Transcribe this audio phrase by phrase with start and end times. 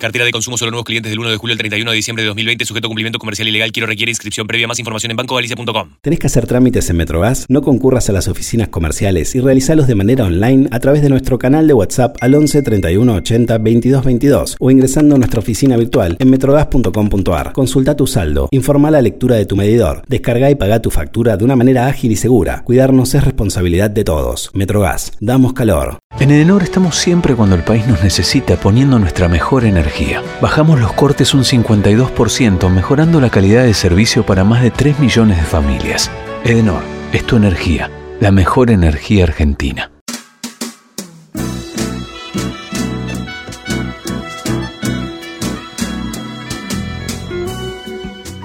[0.00, 2.28] Cartera de consumo solo nuevos clientes del 1 de julio al 31 de diciembre de
[2.28, 3.70] 2020, sujeto a cumplimiento comercial ilegal.
[3.70, 4.66] Quiero requiere inscripción previa.
[4.66, 5.96] Más información en bancogalicia.com.
[6.00, 7.44] ¿Tenés que hacer trámites en Metrogas?
[7.50, 11.38] No concurras a las oficinas comerciales y realizalos de manera online a través de nuestro
[11.38, 16.16] canal de WhatsApp al 11 31 80 22 22 o ingresando a nuestra oficina virtual
[16.18, 17.52] en metrogas.com.ar.
[17.52, 21.44] Consulta tu saldo, informa la lectura de tu medidor, descarga y paga tu factura de
[21.44, 22.62] una manera ágil y segura.
[22.64, 24.50] Cuidarnos es responsabilidad de todos.
[24.54, 25.98] Metrogas, damos calor.
[26.20, 30.22] En Edenor estamos siempre cuando el país nos necesita poniendo nuestra mejor energía.
[30.42, 35.38] Bajamos los cortes un 52%, mejorando la calidad de servicio para más de 3 millones
[35.38, 36.10] de familias.
[36.44, 36.82] Edenor,
[37.14, 39.92] es tu energía, la mejor energía argentina.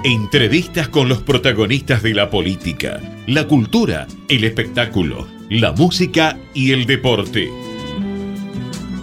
[0.02, 6.86] Entrevistas con los protagonistas de la política, la cultura, el espectáculo, la música y el
[6.86, 7.50] deporte.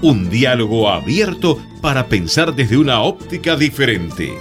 [0.02, 4.34] Un diálogo abierto para pensar desde una óptica diferente.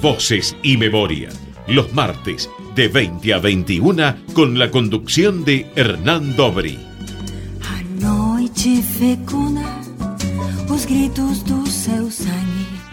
[0.00, 1.28] Voces y Memoria,
[1.66, 6.78] los martes de 20 a 21 con la conducción de Hernán Dobri.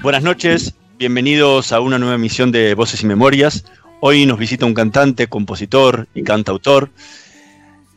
[0.01, 3.63] Buenas noches, bienvenidos a una nueva emisión de Voces y Memorias.
[4.01, 6.89] Hoy nos visita un cantante, compositor y cantautor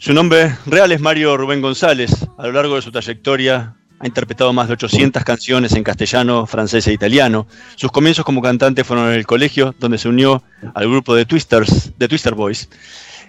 [0.03, 2.27] su nombre real es Mario Rubén González.
[2.37, 6.89] A lo largo de su trayectoria ha interpretado más de 800 canciones en castellano, francés
[6.89, 7.47] e italiano.
[7.77, 10.43] Sus comienzos como cantante fueron en el colegio, donde se unió
[10.75, 12.69] al grupo de Twisters, de Twister Boys.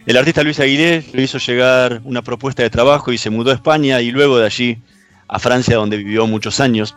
[0.08, 3.54] El artista Luis Aguilé le hizo llegar una propuesta de trabajo y se mudó a
[3.54, 4.80] España y luego de allí
[5.28, 6.96] a Francia, donde vivió muchos años.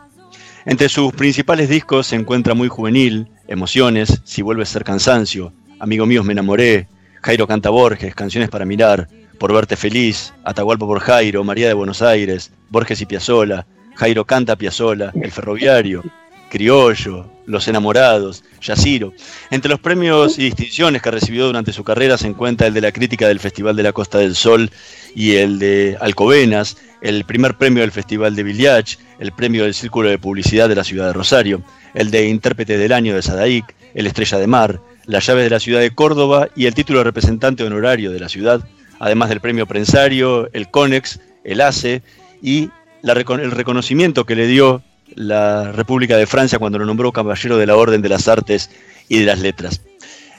[0.65, 6.07] Entre sus principales discos se encuentra Muy Juvenil, Emociones, Si vuelve a ser cansancio, Amigo
[6.07, 6.89] mío me enamoré,
[7.21, 9.07] Jairo canta Borges, Canciones para mirar,
[9.39, 14.57] por verte feliz, Atahualpa por Jairo, María de Buenos Aires, Borges y Piazzola, Jairo canta
[14.57, 16.03] Piazzola, El Ferroviario,
[16.51, 19.13] Criollo, Los Enamorados, Yaciro.
[19.51, 22.93] Entre los premios y distinciones que recibió durante su carrera se encuentra el de la
[22.93, 24.71] crítica del Festival de la Costa del Sol
[25.15, 30.09] y el de Alcobenas, el primer premio del Festival de Village, el premio del Círculo
[30.09, 31.63] de Publicidad de la Ciudad de Rosario,
[31.95, 35.61] el de Intérprete del Año de Sadaic, el Estrella de Mar, la llave de la
[35.61, 38.67] Ciudad de Córdoba y el título de representante honorario de la ciudad,
[38.99, 42.03] además del premio Prensario, el CONEX, el ACE
[42.43, 42.71] y
[43.03, 44.83] el reconocimiento que le dio
[45.15, 48.71] la República de Francia cuando lo nombró Caballero de la Orden de las Artes
[49.09, 49.83] y de las Letras.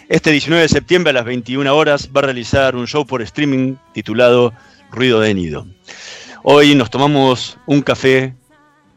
[0.10, 3.76] Este 19 de septiembre a las 21 horas va a realizar un show por streaming
[3.94, 4.54] titulado
[4.90, 5.68] Ruido de Nido.
[6.44, 8.34] Hoy nos tomamos un café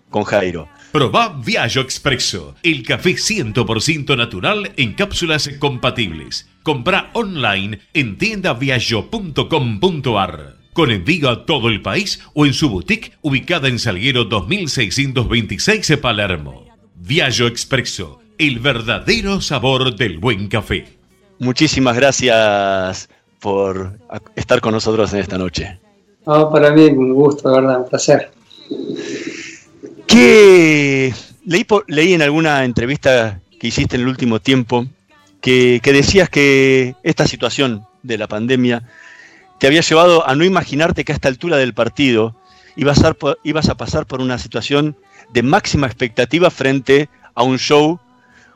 [0.08, 0.68] con Jairo.
[0.92, 6.48] Proba Viaggio Expresso, el café 100% natural en cápsulas compatibles.
[6.64, 10.56] Compra online en tiendaviaggio.com.ar.
[10.72, 16.66] Con envío a todo el país o en su boutique ubicada en Salguero 2626 Palermo.
[16.96, 20.98] Viaggio Expresso, el verdadero sabor del buen café.
[21.38, 23.08] Muchísimas gracias
[23.38, 23.96] por
[24.34, 25.78] estar con nosotros en esta noche.
[26.24, 28.32] para mí un gusto, de verdad, un placer.
[30.10, 31.14] ¿Qué
[31.46, 34.86] leí, leí en alguna entrevista que hiciste en el último tiempo
[35.40, 38.82] que, decías que esta situación de la pandemia
[39.60, 42.34] te había llevado a no imaginarte que a esta altura del partido
[42.74, 43.14] ibas a,
[43.44, 44.96] ibas a pasar por una situación
[45.32, 48.00] de máxima expectativa frente a un show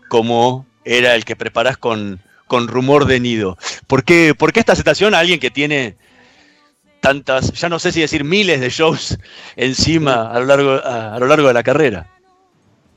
[0.08, 3.58] como era el que preparás con, con rumor de nido.
[3.86, 5.94] ¿Por qué, ¿Por qué esta aceptación a alguien que tiene
[7.04, 9.18] tantas, ya no sé si decir miles de shows
[9.56, 12.10] encima a lo largo, a, lo largo de la carrera?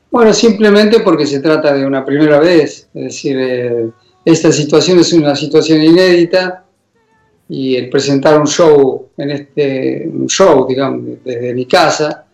[0.09, 3.89] Bueno, simplemente porque se trata de una primera vez, es decir, eh,
[4.24, 6.63] esta situación es una situación inédita
[7.50, 12.25] y el presentar un show en este un show, digamos, desde mi casa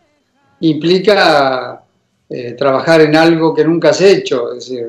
[0.60, 1.84] implica
[2.30, 4.86] eh, trabajar en algo que nunca has hecho, es decir,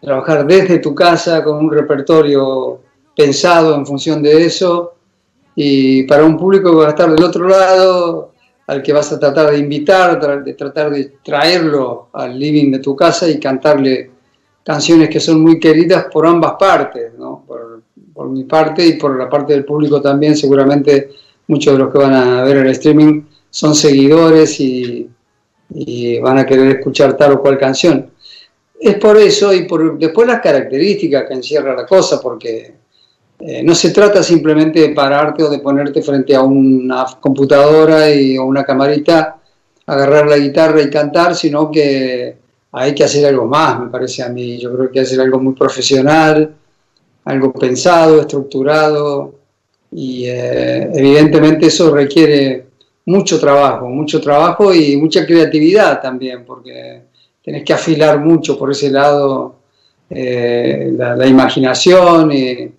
[0.00, 2.82] trabajar desde tu casa con un repertorio
[3.14, 4.94] pensado en función de eso
[5.54, 8.32] y para un público que va a estar del otro lado,
[8.66, 12.94] al que vas a tratar de invitar, de tratar de traerlo al living de tu
[12.94, 14.10] casa y cantarle
[14.62, 17.44] canciones que son muy queridas por ambas partes, ¿no?
[17.46, 21.08] por, mi parte y por la parte del público también, seguramente
[21.48, 25.08] muchos de los que van a ver el streaming son seguidores y,
[25.70, 28.10] y van a querer escuchar tal o cual canción.
[28.78, 32.74] Es por eso y por después las características que encierra la cosa, porque
[33.40, 38.36] eh, no se trata simplemente de pararte o de ponerte frente a una computadora y,
[38.36, 39.38] o una camarita,
[39.86, 42.36] agarrar la guitarra y cantar, sino que
[42.72, 44.58] hay que hacer algo más, me parece a mí.
[44.58, 46.54] Yo creo que hay que hacer algo muy profesional,
[47.24, 49.34] algo pensado, estructurado,
[49.92, 52.66] y eh, evidentemente eso requiere
[53.06, 57.02] mucho trabajo, mucho trabajo y mucha creatividad también, porque
[57.42, 59.56] tenés que afilar mucho por ese lado
[60.08, 62.72] eh, la, imaginación y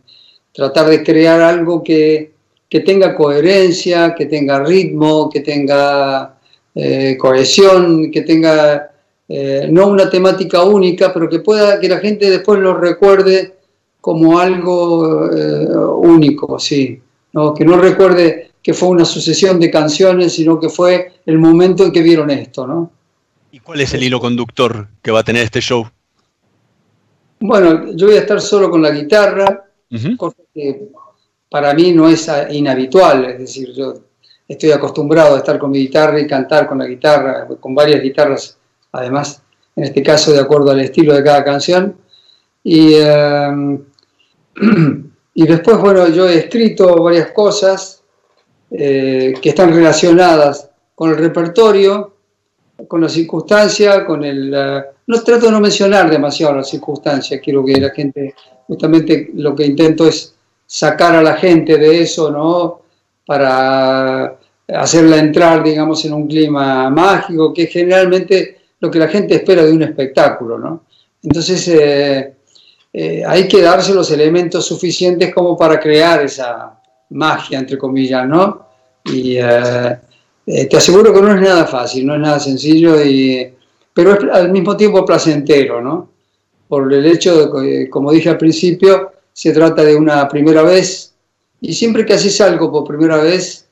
[0.53, 2.31] tratar de crear algo que,
[2.85, 6.35] tenga coherencia, que tenga ritmo, que tenga
[6.73, 8.91] eh, cohesión, que tenga
[9.27, 13.55] eh, no una temática única, pero que pueda que la gente después lo recuerde
[13.99, 15.29] como algo
[15.99, 16.99] único, sí,
[17.33, 17.53] ¿no?
[17.53, 21.91] que no recuerde que fue una sucesión de canciones, sino que fue el momento en
[21.91, 22.91] que vieron esto, ¿no?
[23.51, 25.87] ¿Y cuál es el hilo conductor que va a tener este show?
[27.39, 29.65] Bueno, yo voy a estar solo con la guitarra,
[30.17, 30.89] cosa que
[31.49, 33.93] para mí no es inhabitual, es decir, yo
[34.47, 38.57] estoy acostumbrado a estar con mi guitarra y cantar con la guitarra, con varias guitarras,
[38.91, 39.41] además,
[39.75, 41.97] en este caso de acuerdo al estilo de cada canción.
[42.63, 43.79] Y, eh,
[45.35, 48.03] después, bueno, yo he escrito varias cosas,
[48.69, 52.15] eh, que están relacionadas con el repertorio,
[52.87, 54.51] con la circunstancia, con el...
[54.51, 58.33] no trato de no mencionar demasiado la circunstancia, quiero que la gente,
[58.67, 60.33] justamente lo que intento es
[60.65, 62.81] sacar a la gente de eso, ¿no?
[63.25, 64.37] Para
[64.67, 69.63] hacerla entrar, digamos, en un clima mágico, que es generalmente lo que la gente espera
[69.63, 70.83] de un espectáculo, ¿no?
[71.23, 72.33] Entonces, eh,
[72.93, 76.81] eh, hay que darse los elementos suficientes como para crear esa,
[77.11, 78.67] magia, entre comillas, ¿no?
[79.05, 79.97] Y eh,
[80.45, 83.53] te aseguro que no es nada fácil, no es nada sencillo, y,
[83.93, 86.10] pero es al mismo tiempo placentero, ¿no?
[86.71, 91.13] Por el hecho de que, como dije al principio, se trata de una primera vez,
[91.59, 93.65] y siempre que haces algo por primera vez,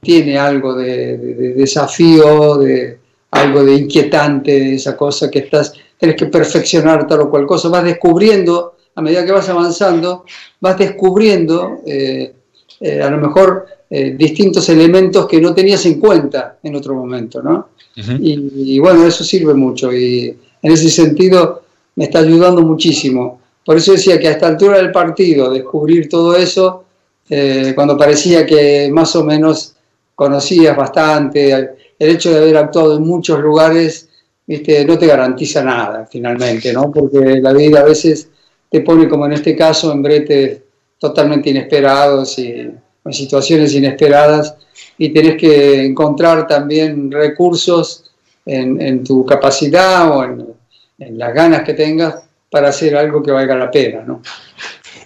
[0.00, 1.18] tiene algo de,
[1.54, 2.98] desafío, de
[3.32, 7.68] algo de inquietante, de esa cosa que estás, tienes que perfeccionar tal o cual cosa,
[7.68, 10.24] vas descubriendo, a medida que vas avanzando,
[10.58, 12.32] vas descubriendo eh,
[12.80, 17.42] eh, a lo mejor eh, distintos elementos que no tenías en cuenta en otro momento,
[17.42, 17.68] ¿no?
[17.94, 19.92] y, bueno, eso sirve mucho.
[19.92, 21.65] Y en ese sentido
[21.96, 23.40] me está ayudando muchísimo.
[23.64, 26.84] Por eso decía que a esta altura del partido, descubrir todo eso,
[27.28, 29.74] eh, cuando parecía que más o menos
[30.14, 34.08] conocías bastante, el hecho de haber actuado en muchos lugares,
[34.46, 34.84] ¿viste?
[34.84, 36.92] no te garantiza nada finalmente, ¿no?
[36.92, 38.28] Porque la vida a veces
[38.70, 40.60] te pone, como en este caso, en bretes
[40.98, 42.80] totalmente inesperados y en
[43.12, 44.56] situaciones inesperadas
[44.98, 48.10] y tenés que encontrar también recursos
[48.44, 50.55] en, tu capacidad o en,
[50.98, 52.14] las ganas que tengas
[52.50, 54.02] para hacer algo que valga la pena.
[54.02, 54.22] ¿no?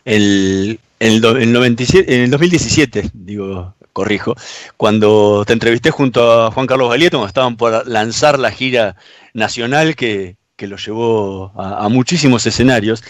[0.05, 4.35] El, el, el 97, en el 2017, digo, corrijo,
[4.77, 8.97] cuando te entrevisté junto a Juan Carlos Galieto, cuando estaban por lanzar la gira
[9.35, 13.03] nacional que, que lo llevó a, a muchísimos escenarios,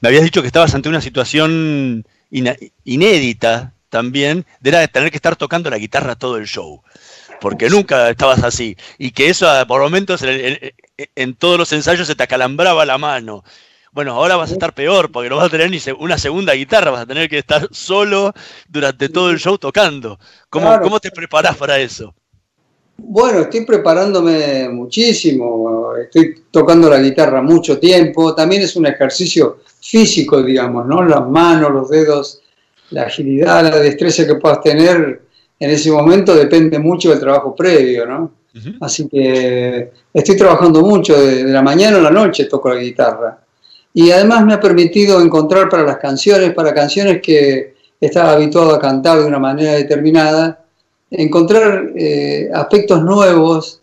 [0.00, 2.04] me habías dicho que estabas ante una situación
[2.84, 6.82] inédita también, de tener que estar tocando la guitarra todo el show.
[7.42, 8.76] Porque nunca estabas así.
[8.98, 13.42] Y que eso por momentos en, todos los ensayos se te acalambraba la mano.
[13.90, 16.92] Bueno, ahora vas a estar peor porque no vas a tener ni una segunda guitarra,
[16.92, 18.32] vas a tener que estar solo
[18.68, 20.20] durante todo el show tocando.
[20.48, 22.14] ¿Cómo, ¿cómo te preparás para eso?
[22.96, 30.40] Bueno, estoy preparándome muchísimo, estoy tocando la guitarra mucho tiempo, también es un ejercicio físico,
[30.44, 31.02] digamos, ¿no?
[31.02, 32.40] Las manos, los dedos,
[32.90, 35.31] la agilidad, la destreza que puedas tener
[35.62, 38.32] en ese momento depende mucho del trabajo previo, ¿no?
[38.80, 43.38] Así que estoy trabajando mucho, de, la mañana a la noche toco la guitarra.
[43.94, 48.80] y además me ha permitido encontrar para las canciones, para canciones que estaba habituado a
[48.80, 50.64] cantar de una manera determinada,
[51.08, 53.80] encontrar eh, aspectos nuevos,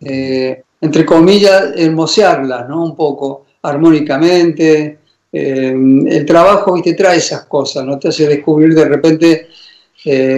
[0.00, 2.82] eh, entre comillas, hermosearlas, ¿no?
[2.82, 4.98] Un poco, armónicamente.
[5.30, 5.74] Eh,
[6.08, 7.98] el trabajo, viste, trae esas cosas, ¿no?
[7.98, 9.48] Te hace descubrir de repente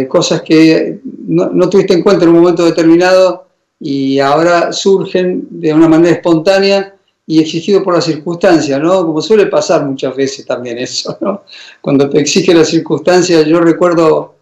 [0.09, 3.47] cosas que no, tuviste en cuenta en un momento determinado
[3.79, 6.95] y ahora surgen de una manera espontánea
[7.27, 9.07] y exigido por la circunstancia, ¿no?
[9.07, 11.43] Como suele pasar muchas veces también eso, ¿no?
[11.81, 14.35] Cuando te exige la circunstancia, yo recuerdo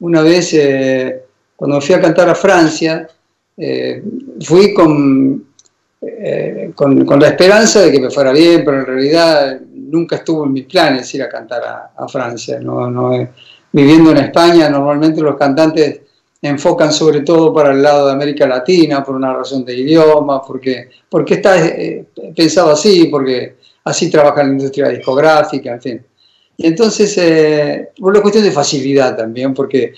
[0.00, 1.22] una vez eh,
[1.56, 3.08] cuando fui a cantar a Francia,
[3.56, 4.02] eh,
[4.40, 4.74] fui
[6.00, 10.44] eh, con, con, la esperanza de que me fuera bien, pero en realidad nunca estuvo
[10.44, 12.88] en mis planes ir a cantar a, Francia, ¿no?
[12.88, 13.28] no
[13.72, 16.00] viviendo en España, normalmente los cantantes
[16.40, 20.88] enfocan sobre todo para el lado de América Latina por una razón de idioma, porque,
[21.08, 26.06] porque está eh, pensado así, porque así trabaja la industria discográfica, en fin.
[26.56, 29.92] Y entonces, eh, por una cuestión de facilidad también, porque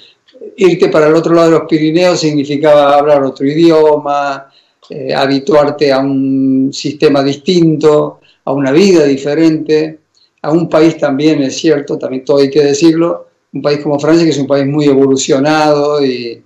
[0.57, 4.51] irte para el otro lado de los Pirineos significaba hablar otro idioma,
[4.89, 10.01] eh, habituarte a un sistema distinto, a una vida diferente,
[10.43, 14.25] a un país también, es cierto, también todo hay que decirlo, un país como Francia,
[14.25, 16.43] que es un país muy evolucionado y,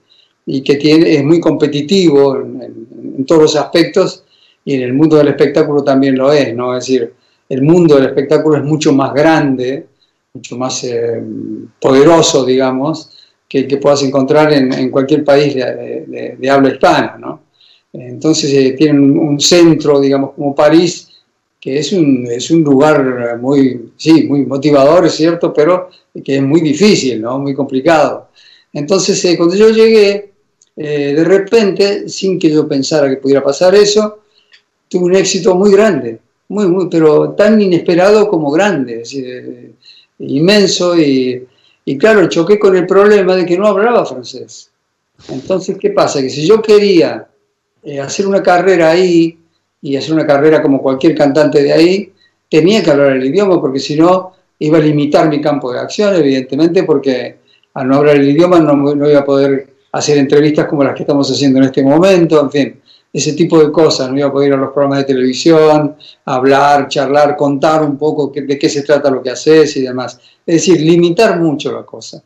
[0.62, 4.24] que tiene, es muy competitivo en, todos los aspectos,
[4.64, 6.76] y en el mundo del espectáculo también lo es, ¿no?
[6.76, 7.12] Es decir,
[7.48, 9.86] el mundo del espectáculo es mucho más grande,
[10.32, 11.22] mucho más eh,
[11.80, 13.10] poderoso, digamos,
[13.48, 17.42] que el que puedas encontrar en, cualquier país de, habla hispana, ¿no?
[17.92, 21.08] Entonces eh, tienen un centro, digamos, como París,
[21.64, 25.88] que es un, es un lugar muy, sí, muy motivador, es cierto, pero
[26.22, 27.38] que es muy difícil, ¿no?
[27.38, 28.28] muy complicado.
[28.70, 30.32] Entonces, eh, cuando yo llegué,
[30.76, 34.18] eh, de repente, sin que yo pensara que pudiera pasar eso,
[34.90, 36.18] tuve un éxito muy grande,
[36.48, 39.70] muy, muy, pero tan inesperado como grande, es decir, eh,
[40.18, 41.46] inmenso, y,
[41.86, 44.68] y claro, choqué con el problema de que no hablaba francés.
[45.30, 46.20] Entonces, ¿qué pasa?
[46.20, 47.26] Que si yo quería
[48.02, 49.38] hacer una carrera ahí,
[49.84, 52.12] y hacer una carrera como cualquier cantante de ahí,
[52.48, 56.14] tenía que hablar el idioma, porque si no, iba a limitar mi campo de acción,
[56.16, 57.36] evidentemente, porque
[57.74, 61.30] al no hablar el idioma no, iba a poder hacer entrevistas como las que estamos
[61.30, 62.80] haciendo en este momento, en fin,
[63.12, 66.88] ese tipo de cosas, no iba a poder ir a los programas de televisión, hablar,
[66.88, 70.18] charlar, contar un poco de qué se trata lo que haces y demás.
[70.46, 72.22] Es decir, limitar mucho la cosa.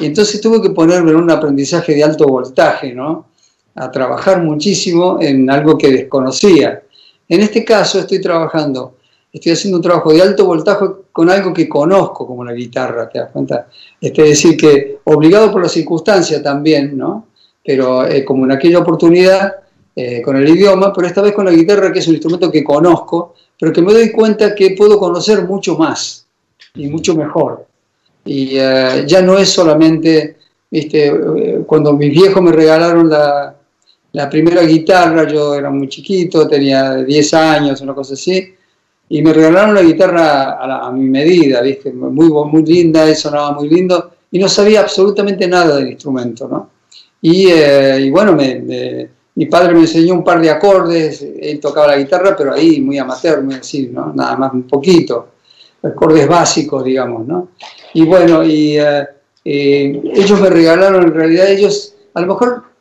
[0.00, 3.28] Y entonces tuve que ponerme en un aprendizaje de alto voltaje, ¿no?
[3.76, 6.82] A trabajar muchísimo en algo que desconocía.
[7.28, 8.96] En este caso estoy trabajando,
[9.32, 13.18] estoy haciendo un trabajo de alto voltaje con algo que conozco como la guitarra, ¿te
[13.18, 13.68] das cuenta?
[14.00, 17.28] Es decir, que obligado por la circunstancia también, ¿no?
[17.64, 19.56] Pero eh, como en aquella oportunidad
[19.94, 22.62] eh, con el idioma, pero esta vez con la guitarra, que es un instrumento que
[22.62, 26.26] conozco, pero que me doy cuenta que puedo conocer mucho más
[26.74, 27.66] y mucho mejor.
[28.24, 30.36] Y eh, ya no es solamente,
[30.70, 31.12] viste,
[31.66, 33.55] cuando mis viejos me regalaron la,
[34.16, 38.54] la primera guitarra, yo era muy chiquito, tenía 10 años, una cosa así,
[39.10, 41.92] y me regalaron la guitarra a, mi medida, ¿viste?
[41.92, 46.70] Muy, muy linda, sonaba muy lindo, y no sabía absolutamente nada del instrumento, ¿no?
[47.20, 48.38] Y, eh, bueno,
[49.34, 52.96] mi padre me enseñó un par de acordes, él tocaba la guitarra, pero ahí muy
[52.96, 54.14] amateur, muy así, ¿no?
[54.14, 55.28] Nada más un poquito,
[55.82, 57.48] acordes básicos, digamos, ¿no?
[57.92, 59.06] Y bueno, y eh,
[59.44, 62.75] eh, ellos me regalaron, en realidad ellos, a lo mejor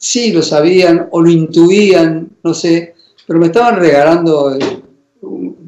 [0.00, 2.94] sí lo sabían o lo intuían, no sé,
[3.26, 4.80] pero me estaban regalando, eh,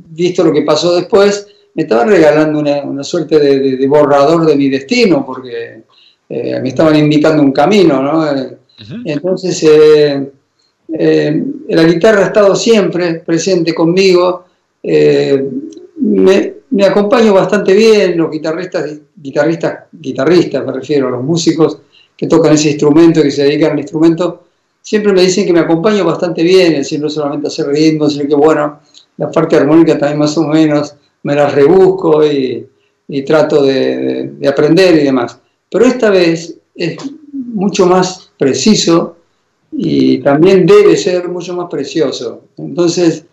[0.09, 5.25] visto lo que pasó después, me estaban regalando una, suerte de, borrador de mi destino,
[5.25, 5.83] porque
[6.31, 8.27] eh, me estaban indicando un camino, ¿no?
[8.35, 8.57] Eh,
[9.05, 9.63] entonces,
[11.69, 14.47] la guitarra ha estado siempre presente conmigo,
[14.83, 21.79] me, me acompaño bastante bien, los guitarristas, guitarristas, guitarristas me refiero, a los músicos,
[22.23, 24.45] que tocan ese instrumento, que se dedican al instrumento,
[24.81, 28.29] siempre me dicen que me acompaño bastante bien, es decir, no solamente hacer ritmos, sino
[28.29, 28.79] que bueno,
[29.17, 32.69] la parte armónica también más o menos me la rebusco y,
[33.27, 35.37] trato de, aprender y demás.
[35.69, 36.97] Pero esta vez es
[37.33, 39.17] mucho más preciso
[39.73, 42.45] y también debe ser mucho más precioso.
[42.57, 43.25] Entonces,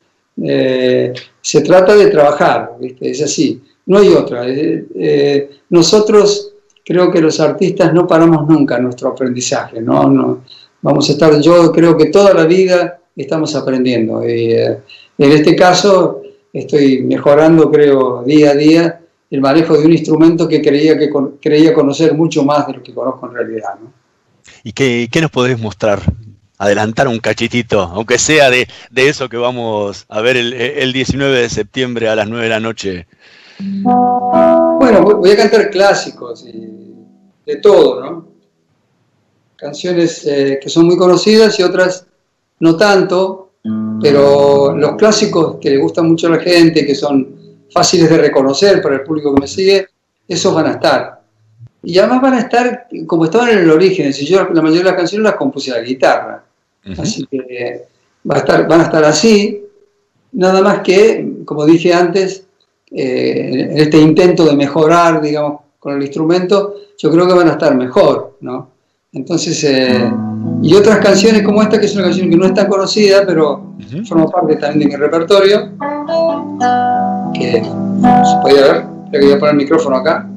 [0.43, 4.49] eh, se trata de trabajar, es así, no hay otra.
[4.49, 6.48] Eh, eh, nosotros
[6.89, 10.09] creo que los artistas no paramos nunca nuestro aprendizaje, ¿no?
[10.09, 10.41] no
[10.81, 14.27] vamos a estar, yo creo que toda la vida estamos aprendiendo.
[14.27, 14.75] Y, eh,
[15.19, 20.63] en este caso estoy mejorando, creo, día a día el manejo de un instrumento que
[20.63, 23.75] creía, que creía conocer mucho más de lo que conozco en realidad.
[23.79, 23.93] ¿no?
[24.63, 26.01] ¿Y qué, qué, nos podés mostrar
[26.57, 31.49] adelantar un cachitito, aunque sea de, eso que vamos a ver el, el, 19 de
[31.49, 33.05] septiembre a las 9 de la noche?
[34.91, 36.95] Bueno, voy a cantar clásicos y
[37.45, 38.27] de todo, ¿no?
[39.55, 42.07] Canciones eh, que son muy conocidas y otras
[42.59, 43.51] no tanto,
[44.01, 47.35] pero los clásicos que le gustan mucho a la gente, que son
[47.71, 49.87] fáciles de reconocer para el público que me sigue,
[50.27, 51.21] esos van a estar.
[51.83, 54.89] Y además van a estar como estaban en el origen, si yo la mayoría de
[54.89, 56.43] las canciones las compuse a la guitarra.
[56.97, 57.85] Así que
[58.29, 59.63] va a estar, van a estar así,
[60.31, 62.47] nada más que, como dije antes,
[62.91, 67.51] eh, en este intento de mejorar, digamos, con el instrumento, yo creo que van a
[67.51, 68.69] estar mejor, ¿no?
[69.11, 70.11] Entonces, eh,
[70.61, 73.75] y otras canciones como esta, que es una canción que no es tan conocida, pero
[74.07, 75.71] forma parte también de mi repertorio,
[77.33, 80.29] que se puede ver, que voy a poner el micrófono acá.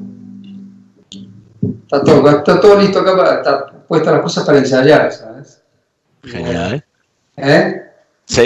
[1.83, 5.61] Está todo, está todo listo acá, para, está puestas las cosas para ensayar, ¿sabes?
[6.23, 6.83] Genial.
[7.37, 7.82] ¿Eh?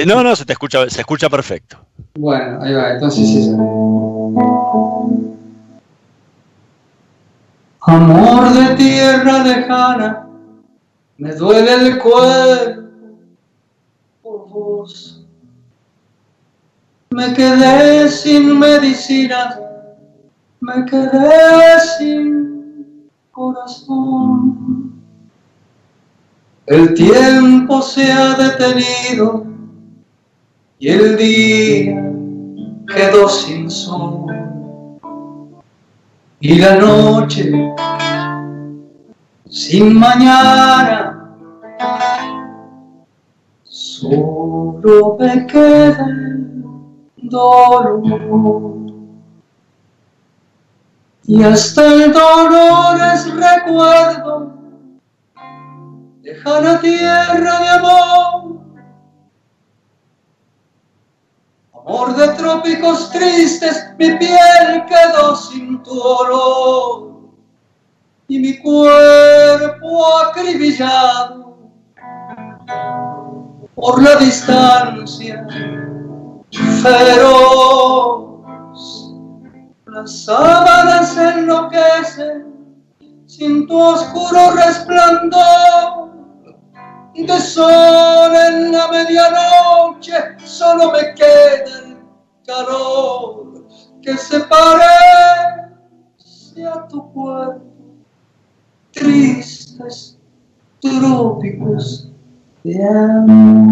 [0.05, 1.77] No, no, se te escucha, se escucha perfecto.
[2.15, 3.51] Bueno, ahí va, entonces sí.
[7.81, 10.27] Amor de tierra lejana,
[11.17, 12.81] me duele el cuerpo
[14.21, 15.25] por vos.
[17.11, 19.57] Me quedé sin medicina,
[20.59, 25.01] me quedé sin corazón.
[26.65, 29.56] El tiempo se ha detenido
[30.79, 32.11] y el día
[32.87, 34.25] quedó sin sol.
[36.39, 37.51] Y la noche
[39.49, 41.33] sin mañana,
[43.63, 46.07] solo me queda
[47.17, 48.77] dolor.
[51.25, 54.57] Y hasta el dolor es recuerdo
[56.27, 58.46] deja la tierra de amor.
[61.87, 67.13] Amor de trópicos tristes, mi piel quedó sin tu olor
[68.27, 71.57] y mi cuerpo acribillado
[73.73, 75.47] por la distancia
[76.81, 78.33] feroz.
[79.85, 82.53] Las sábanas enloquecen
[83.27, 86.06] sin tu oscuro resplandor
[87.25, 91.97] de sol en la medianoche solo me queda el
[92.45, 93.65] calor
[94.01, 95.67] que se parece
[96.65, 97.63] a tu cuerpo.
[98.91, 100.17] Tristes
[100.79, 102.11] trópicos
[102.63, 103.67] de amor.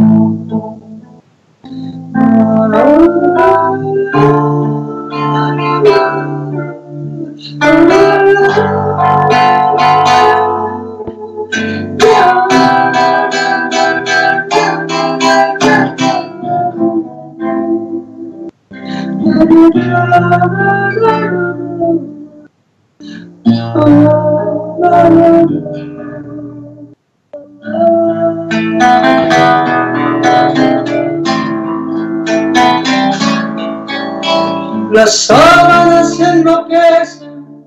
[34.91, 37.63] Las sábanas enloquecen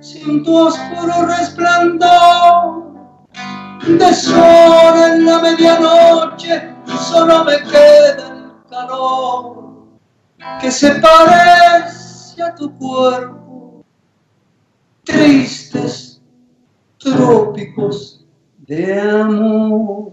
[0.00, 2.82] sin tu oscuro resplandor.
[3.86, 9.69] De sol en la medianoche, solo me queda el calor
[10.60, 13.84] que se parece a tu cuerpo,
[15.04, 16.20] tristes
[16.98, 18.24] trópicos
[18.66, 20.12] de amor.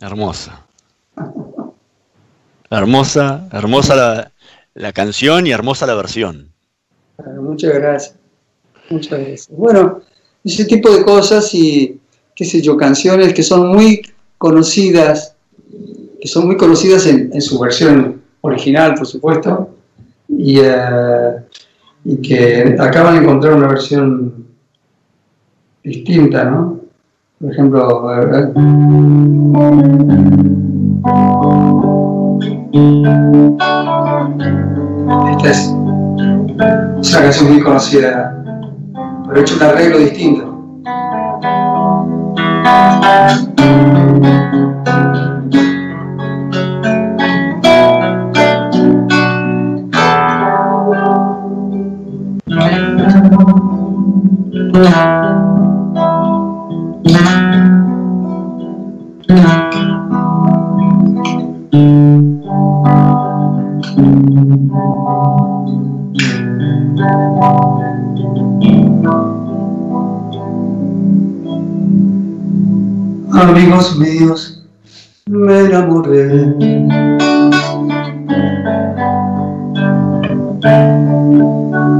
[0.00, 0.62] Hermosa.
[2.70, 4.32] Hermosa, hermosa la,
[4.74, 6.52] la canción y hermosa la versión.
[7.40, 8.16] Muchas gracias.
[8.90, 9.48] Muchas gracias.
[9.50, 10.00] Bueno,
[10.44, 12.00] ese tipo de cosas y,
[12.34, 14.02] qué sé yo, canciones que son muy
[14.38, 15.35] conocidas
[16.26, 19.70] son muy conocidas en, su versión original, por supuesto,
[20.28, 21.36] y, eh,
[22.04, 24.46] y, que acaban de encontrar una versión
[25.82, 26.80] distinta, ¿no?
[27.40, 28.10] Por ejemplo,
[35.30, 38.42] esta es una canción muy conocida,
[39.26, 40.56] pero he hecho un arreglo distinto.
[73.32, 74.62] Amigos míos,
[75.26, 76.54] me enamoré.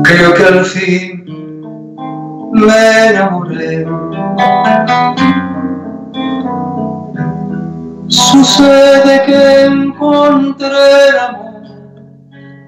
[0.03, 1.15] Creo que al fin
[2.57, 3.87] me enamoré.
[8.09, 11.62] Sucede que encontré el amor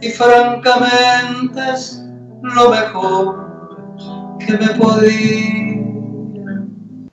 [0.00, 2.04] y francamente es
[2.42, 3.48] lo mejor
[4.38, 5.78] que me podía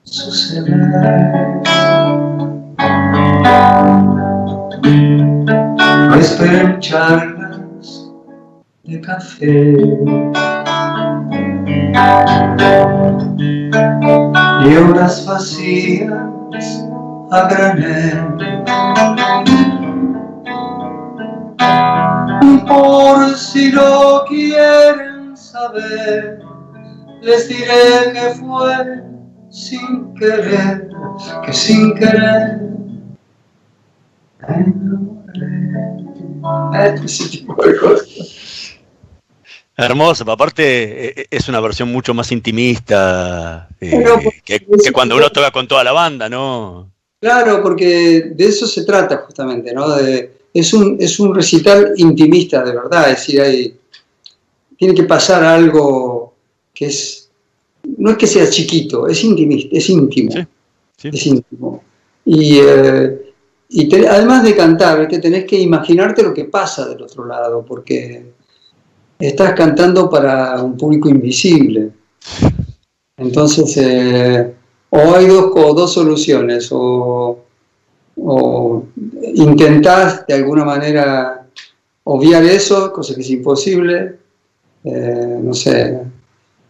[0.02, 0.76] suceder.
[6.08, 8.10] No esperen charlas
[8.84, 9.76] de café
[14.64, 16.12] y horas vacías
[17.30, 18.36] a granel.
[22.66, 26.40] Por si lo quieren saber,
[27.22, 29.02] les diré que fue
[29.50, 30.88] sin querer,
[31.44, 32.66] que sin querer
[37.30, 38.35] tipo de cosas.
[39.76, 44.02] Hermoso, aparte eh, es una versión mucho más intimista eh,
[44.42, 46.90] que, que, cuando uno toca con toda la banda, ¿no?
[47.20, 49.90] Claro, porque de eso se trata justamente, ¿no?
[49.90, 53.76] De, es, un, es un recital intimista de verdad, es decir, hay,
[54.78, 56.34] tiene que pasar algo
[56.72, 57.28] que es,
[57.98, 60.30] no es que sea chiquito, es intimista, es íntimo,
[61.02, 61.82] es íntimo.
[62.24, 63.32] Y, eh,
[63.68, 68.35] y además de cantar, que tenés que imaginarte lo que pasa del otro lado, porque
[69.18, 71.90] estás cantando para un público invisible.
[73.16, 74.54] Entonces, eh,
[74.90, 77.44] o hay dos, o dos soluciones, o,
[78.16, 78.84] o
[79.34, 81.46] intentás de alguna manera
[82.04, 84.16] obviar eso, cosa que es imposible,
[84.84, 86.00] eh, no sé,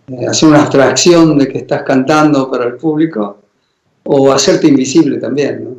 [0.08, 3.42] eh, hacer una abstracción de que estás cantando para el público,
[4.04, 5.64] o hacerte invisible también.
[5.64, 5.76] ¿no?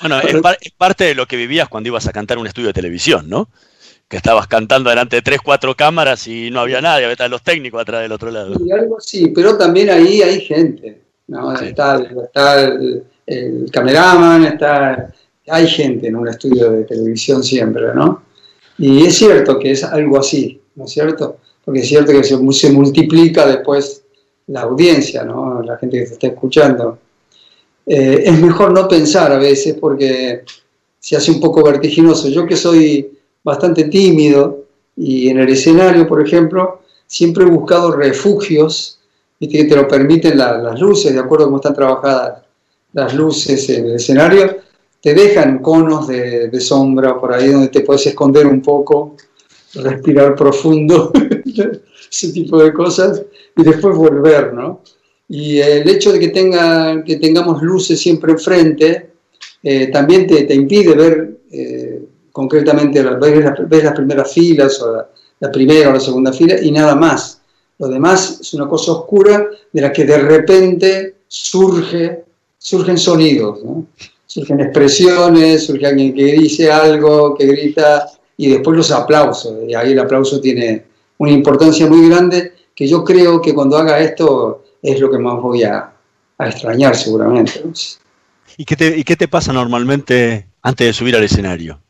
[0.00, 0.20] bueno,
[0.60, 3.48] es, parte de lo que vivías cuando ibas a cantar un estudio de televisión, ¿no?
[4.08, 7.82] Que estabas cantando delante de tres, cuatro cámaras y no había nadie, estaban los técnicos
[7.82, 8.54] atrás del otro lado.
[8.64, 11.52] Y algo así, pero también ahí hay gente, ¿no?
[11.52, 15.12] Está, el, el, cameraman, está,
[15.48, 18.22] hay gente en un estudio de televisión siempre, ¿no?
[18.78, 21.38] Y es cierto que es algo así, ¿no es cierto?
[21.64, 24.04] Porque es cierto que se, se multiplica después
[24.48, 25.62] la audiencia, ¿no?
[25.62, 26.98] la gente que se está escuchando.
[27.84, 30.42] Eh, es mejor no pensar a veces porque
[30.98, 32.28] se hace un poco vertiginoso.
[32.28, 33.15] Yo que soy
[33.46, 34.64] bastante tímido
[34.96, 38.98] y en el escenario, por ejemplo, siempre he buscado refugios
[39.38, 42.42] que te lo permiten las luces, de acuerdo a cómo están trabajadas
[42.92, 44.56] las luces en el escenario,
[45.00, 49.14] te dejan conos de, de sombra por ahí donde te puedes esconder un poco,
[49.74, 51.12] respirar profundo.
[52.10, 53.22] ese tipo de cosas,
[53.56, 54.82] y después volver, ¿no?
[55.28, 59.10] Y el hecho de que, tenga, que tengamos luces siempre enfrente,
[59.62, 61.85] eh, también te, te, impide ver eh,
[62.36, 65.06] concretamente, ver, las primeras filas, o
[65.40, 67.40] la, primera o la segunda fila, y nada más.
[67.78, 72.24] Lo demás es una cosa oscura de la que de repente surge,
[72.58, 73.60] surgen sonidos,
[74.26, 79.54] surgen expresiones, surge alguien que dice algo, que grita, y después los aplausos.
[79.66, 80.84] Y ahí el aplauso tiene,
[81.16, 85.40] una importancia muy grande que yo creo que cuando haga esto es lo que más
[85.40, 85.90] voy a,
[86.38, 87.62] extrañar seguramente.
[88.58, 91.80] ¿Y qué, ¿Y qué te pasa normalmente antes de subir al escenario?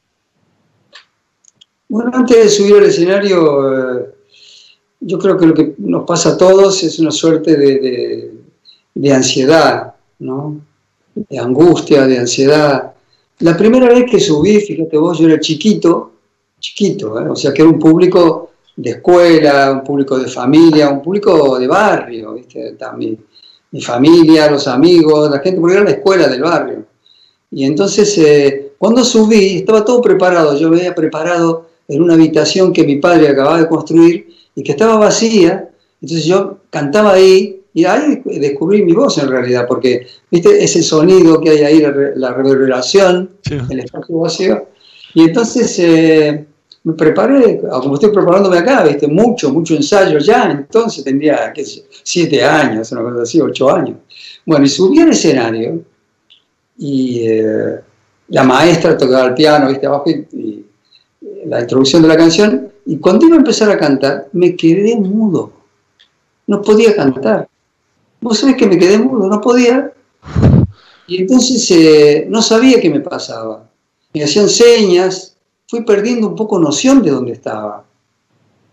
[1.88, 4.06] Bueno, antes de subir al escenario, eh,
[5.00, 8.32] yo creo que lo que nos pasa a todos es una suerte de,
[8.94, 10.60] de, ansiedad, ¿no?
[11.14, 12.92] De angustia, de ansiedad.
[13.40, 16.12] La primera vez que subí, fíjate vos, yo era chiquito,
[16.58, 17.28] chiquito, ¿eh?
[17.28, 21.66] o sea que era un público de escuela, un público de familia, un público de
[21.68, 22.72] barrio, ¿viste?
[22.72, 23.24] También,
[23.70, 26.84] mi familia, los amigos, la gente, porque era la escuela del barrio.
[27.50, 32.72] Y entonces, eh, cuando subí, estaba todo preparado, yo me había preparado en una habitación
[32.72, 35.68] que mi padre acababa de construir y que estaba vacía,
[36.00, 40.64] entonces yo cantaba ahí y ahí descubrí mi voz en realidad, porque, ¿viste?
[40.64, 41.80] Ese sonido que hay ahí,
[42.14, 43.30] la, reverberación,
[43.70, 44.68] el espacio vacío.
[45.14, 45.78] Y entonces...
[45.78, 46.46] Eh,
[46.86, 49.08] me preparé, como estoy preparándome acá, ¿viste?
[49.08, 53.96] mucho, mucho ensayo ya, entonces tendría, qué sé, siete años, una cosa así, ocho años.
[54.44, 55.82] Bueno, y subí al escenario
[56.78, 57.80] y eh,
[58.28, 59.84] la maestra tocaba el piano, ¿viste?
[59.84, 60.45] Abajo y,
[61.48, 65.52] la introducción de la canción, y cuando iba a empezar a cantar, me quedé mudo,
[66.46, 67.48] no podía cantar.
[68.20, 69.92] Vos sabés que me quedé mudo, no podía.
[71.06, 73.68] Y entonces eh, no sabía qué me pasaba.
[74.12, 75.36] Me hacían señas,
[75.68, 77.84] fui perdiendo un poco noción de dónde estaba.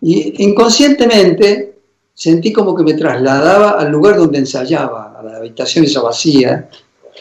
[0.01, 1.75] Y inconscientemente
[2.13, 6.69] sentí como que me trasladaba al lugar donde ensayaba, a la habitación esa vacía,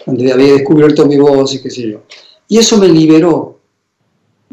[0.04, 2.02] cuando había descubierto mi voz y qué sé yo.
[2.48, 3.60] Y eso me liberó.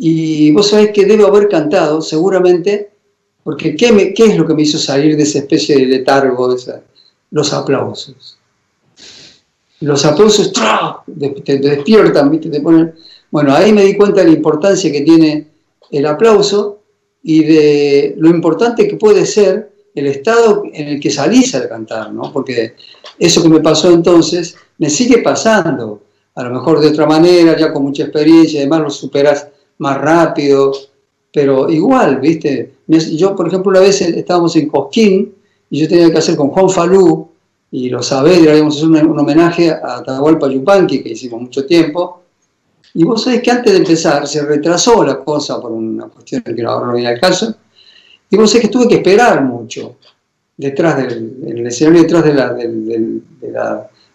[0.02, 2.90] Y vos sabés que debo haber cantado, seguramente,
[3.44, 6.56] porque ¿qué, qué es lo que me hizo salir de esa especie de letargo?
[6.56, 6.80] De
[7.32, 8.38] los aplausos.
[9.82, 10.54] Los aplausos
[11.44, 12.50] te, despiertan, ¿viste?
[12.50, 12.96] te ponen...
[13.30, 15.48] Bueno, ahí me di cuenta de la importancia que tiene
[15.92, 16.80] el aplauso
[17.22, 22.14] y de lo importante que puede ser el estado en el que salís al cantar,
[22.14, 22.32] ¿no?
[22.32, 22.76] Porque
[23.18, 26.04] eso que me pasó entonces me sigue pasando,
[26.36, 30.72] a lo mejor de otra manera, ya con mucha experiencia, además lo superas más rápido,
[31.34, 32.74] pero igual, ¿viste?
[32.88, 35.34] Yo, por ejemplo, una vez estábamos en Cosquín
[35.70, 37.30] y yo tenía que hacer con Juan Falú
[37.72, 42.24] y lo sabés, íbamos a hacer un, homenaje a Atahualpa Yupanqui, que hicimos mucho tiempo,
[42.96, 46.64] y vos sabés que antes de empezar se retrasó la cosa por una cuestión que
[46.64, 47.54] ahora no viene al caso,
[48.30, 49.98] y vos sabés que tuve que esperar mucho
[50.58, 53.22] detrás del el escenario, detrás de la, del,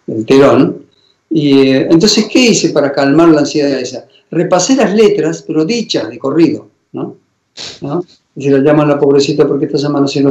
[0.07, 0.85] del telón.
[1.31, 4.07] Y eh, entonces, ¿qué hice para calmar la ansiedad esa?
[4.35, 7.16] Repasé las letras, pero dichas de corrido, ¿no?
[8.37, 10.31] Y se la llaman la pobrecita porque está llamando si no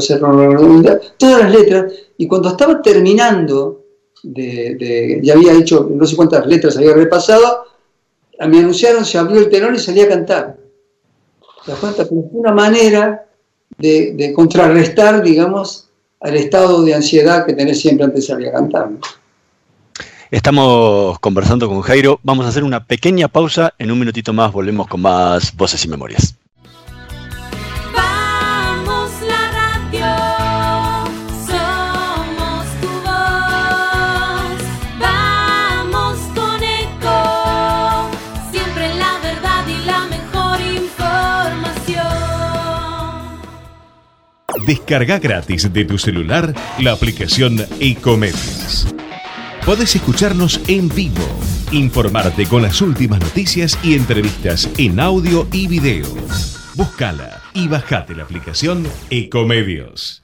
[1.17, 3.83] todas las letras, y cuando estaba terminando
[4.23, 7.65] ya había hecho no sé cuántas letras había repasado,
[8.47, 10.57] me anunciaron, se abrió el telón y salí a cantar.
[11.65, 12.05] ¿Te das cuenta?
[12.05, 13.25] Fue una manera
[13.77, 15.89] de, contrarrestar, digamos,
[16.19, 18.89] al estado de ansiedad que tenés siempre antes de salir a cantar.
[20.33, 22.19] Estamos conversando con Jairo.
[22.23, 23.75] Vamos a hacer una pequeña pausa.
[23.77, 26.35] En un minutito más volvemos con más voces y memorias.
[44.65, 48.87] Descarga gratis de tu celular la aplicación Ecomedios.
[49.65, 51.25] Podés escucharnos en vivo,
[51.71, 56.05] informarte con las últimas noticias y entrevistas en audio y video.
[56.75, 60.21] Búscala y bajate la aplicación Ecomedios.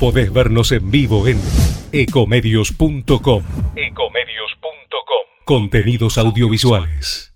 [0.00, 1.40] Podés vernos en vivo en
[1.92, 3.44] ecomedios.com.
[3.76, 5.26] Ecomedios.com.
[5.44, 7.32] Contenidos audiovisuales.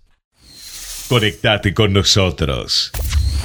[1.07, 2.91] Conectate con nosotros.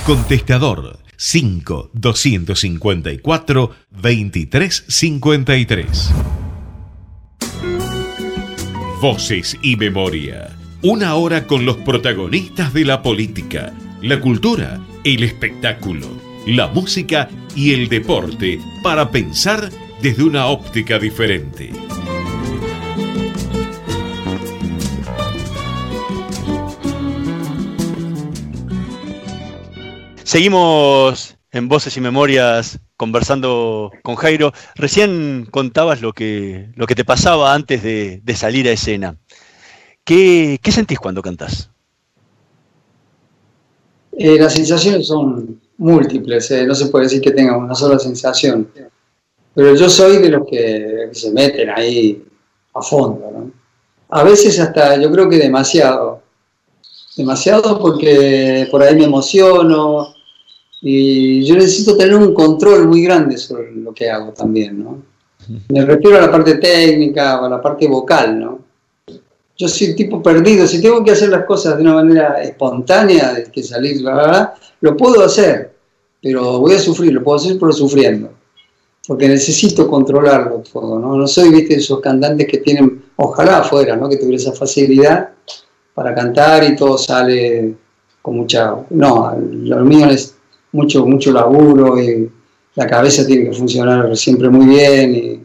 [0.04, 6.12] Contestador 5 254 2353.
[9.02, 10.56] Voces y memoria.
[10.80, 16.06] Una hora con los protagonistas de la política, la cultura, el espectáculo,
[16.46, 21.72] la música y el deporte para pensar desde una óptica diferente.
[30.22, 34.52] Seguimos en Voces y Memorias conversando con Jairo.
[34.74, 39.16] Recién contabas lo que, lo que te pasaba antes de, salir a escena.
[40.04, 41.70] ¿Qué, sentís cuando cantás?
[44.12, 48.68] Eh, las sensaciones son múltiples, eh, no se puede decir que tenga una sola sensación.
[49.54, 52.24] Pero yo soy de los que se meten ahí
[52.74, 53.50] a fondo.
[54.08, 56.22] A veces hasta yo creo que demasiado.
[57.16, 60.11] Demasiado porque por ahí me emociono,
[60.84, 65.00] y yo necesito tener un control muy grande sobre lo que hago también, ¿no?
[65.68, 68.58] Me refiero a la parte técnica o a la parte vocal, ¿no?
[69.56, 73.44] Yo soy tipo perdido, si tengo que hacer las cosas de una manera espontánea, de
[73.44, 74.02] que salir,
[74.80, 75.72] lo puedo hacer,
[76.20, 78.30] pero voy a sufrir, lo puedo hacer pero sufriendo,
[79.06, 81.16] porque necesito controlarlo todo, ¿no?
[81.16, 84.08] No soy, viste, esos cantantes que tienen, ojalá afuera, ¿no?
[84.08, 85.28] Que tuviera esa facilidad
[85.94, 87.76] para cantar y todo sale
[88.20, 88.74] con mucha...
[88.90, 90.34] No, lo mío es
[90.72, 92.30] mucho, mucho laburo y
[92.74, 95.42] la cabeza tiene que funcionar siempre muy bien y,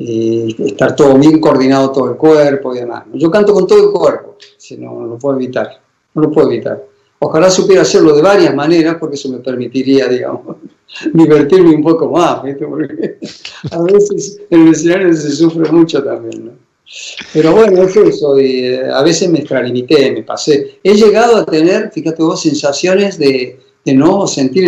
[0.00, 3.02] estar todo bien coordinado todo el cuerpo y demás.
[3.14, 5.80] Yo canto con todo el cuerpo, si no, no lo puedo evitar,
[6.14, 6.84] no lo puedo evitar.
[7.18, 10.56] Ojalá supiera hacerlo de varias maneras porque eso me permitiría, digamos,
[11.12, 13.18] divertirme un poco más, porque
[13.72, 16.52] a veces en el escenario se sufre mucho también, ¿no?
[17.34, 20.78] Pero bueno, es eso, y, eh, a veces me extralimité, me pasé.
[20.82, 23.58] He llegado a tener, fíjate vos, sensaciones de,
[23.94, 24.64] no sentir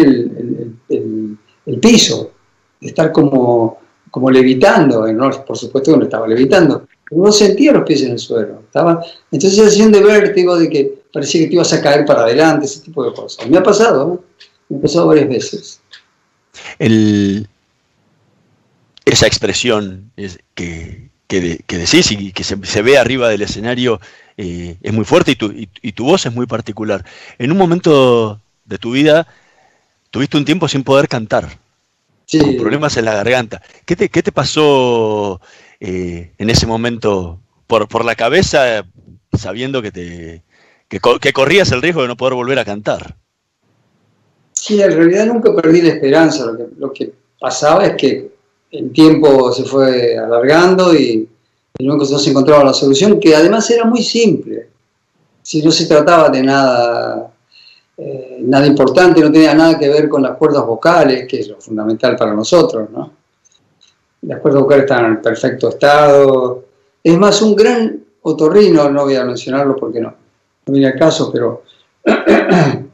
[0.88, 2.32] el, piso,
[2.80, 3.78] de estar como,
[4.10, 5.04] como levitando,
[5.46, 8.60] por supuesto que no estaba levitando, pero no sentía los pies en el suelo.
[8.66, 12.66] Estaba, entonces sensación de vértigo, de que parecía que te ibas a caer para adelante,
[12.66, 13.48] ese tipo de cosas.
[13.48, 14.24] Me ha pasado,
[14.68, 15.80] me ha pasado varias veces.
[19.04, 20.10] esa expresión
[20.54, 24.00] que, que, decís y que se, ve arriba del escenario
[24.36, 27.04] eh, es muy fuerte y tu, y tu voz es muy particular.
[27.38, 29.26] En un momento de tu vida
[30.10, 31.58] tuviste un tiempo sin poder cantar,
[32.24, 32.38] sí.
[32.38, 33.60] con problemas en la garganta.
[33.84, 35.42] ¿Qué te, qué te pasó
[35.78, 38.86] eh, en ese momento por, por la cabeza
[39.36, 40.42] sabiendo que te
[40.90, 43.14] que, corrías el riesgo de no poder volver a cantar.
[44.52, 46.46] Sí, en realidad nunca perdí la esperanza.
[46.46, 48.30] Lo que, lo que pasaba es que
[48.72, 51.28] el tiempo se fue alargando y,
[51.78, 54.68] nunca se encontraba la solución, que además era muy simple.
[55.42, 57.32] Si no se trataba de nada,
[58.02, 61.60] eh, nada importante, no tenía nada que ver con las cuerdas vocales, que es lo
[61.60, 63.12] fundamental para nosotros, ¿no?
[64.22, 66.64] Las cuerdas vocales están en perfecto estado.
[67.04, 70.14] Es más, un gran otorrino, no voy a mencionarlo porque no,
[70.64, 71.62] no viene al caso, pero,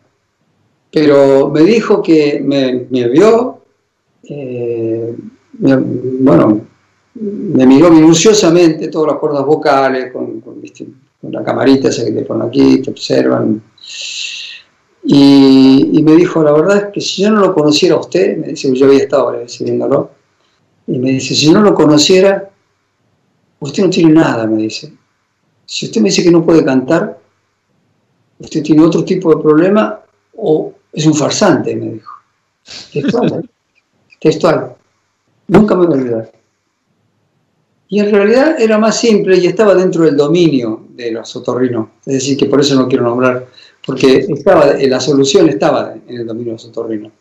[0.92, 3.60] pero me dijo que me, vio,
[4.24, 5.14] eh,
[5.52, 6.66] bueno,
[7.14, 10.42] me miró minuciosamente todas las cuerdas vocales, con,
[11.30, 13.62] la camarita esa que te ponen aquí, te observan.
[15.08, 18.48] Y, me dijo, la verdad es que si yo no lo conociera a usted, me
[18.48, 20.10] dice, yo había estado recibiéndolo,
[20.88, 22.50] y me dice, si yo no lo conociera,
[23.60, 24.92] usted no tiene nada, me dice.
[25.64, 27.20] Si usted me dice que no puede cantar,
[28.40, 30.00] usted tiene otro tipo de problema
[30.36, 32.12] o es un farsante, me dijo.
[32.92, 33.48] Textual, ¿eh?
[34.20, 34.74] textual.
[35.46, 36.32] Nunca me voy a olvidar.
[37.88, 41.90] Y en realidad era más simple y estaba dentro del dominio de los otorrinos.
[42.04, 43.46] Es decir, que por eso no quiero nombrar,
[43.86, 47.12] porque estaba, la solución estaba en el dominio de los otorrinos.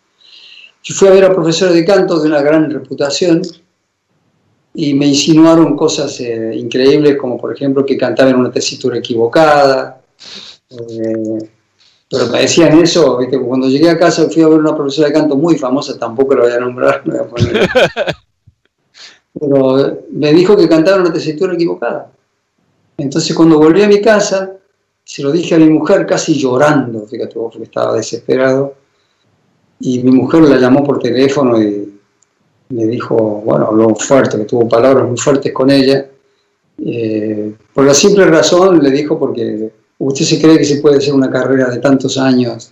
[0.84, 3.44] Yo fui a ver a profesores de canto de una gran reputación
[4.74, 10.02] y me insinuaron cosas eh, increíbles, como por ejemplo que cantaba en una tesitura equivocada.
[10.72, 11.50] Eh,
[12.10, 15.36] pero me decían eso, cuando llegué a casa fui a ver una profesora de canto
[15.36, 17.04] muy famosa, tampoco la voy a nombrar,
[19.40, 22.12] pero me dijo que cantaba en una tesitura equivocada.
[22.98, 24.56] Entonces cuando volví a mi casa,
[25.06, 28.74] se lo dije a mi mujer casi llorando, fíjate porque estaba desesperado,
[29.80, 31.94] y mi mujer la llamó por teléfono y
[32.70, 33.16] me dijo,
[33.46, 36.10] bueno, habló fuerte, que tuvo palabras muy fuertes con ella.
[36.84, 41.14] Eh, por la simple razón, le dijo, porque usted se cree que se puede hacer
[41.14, 42.72] una carrera de tantos años,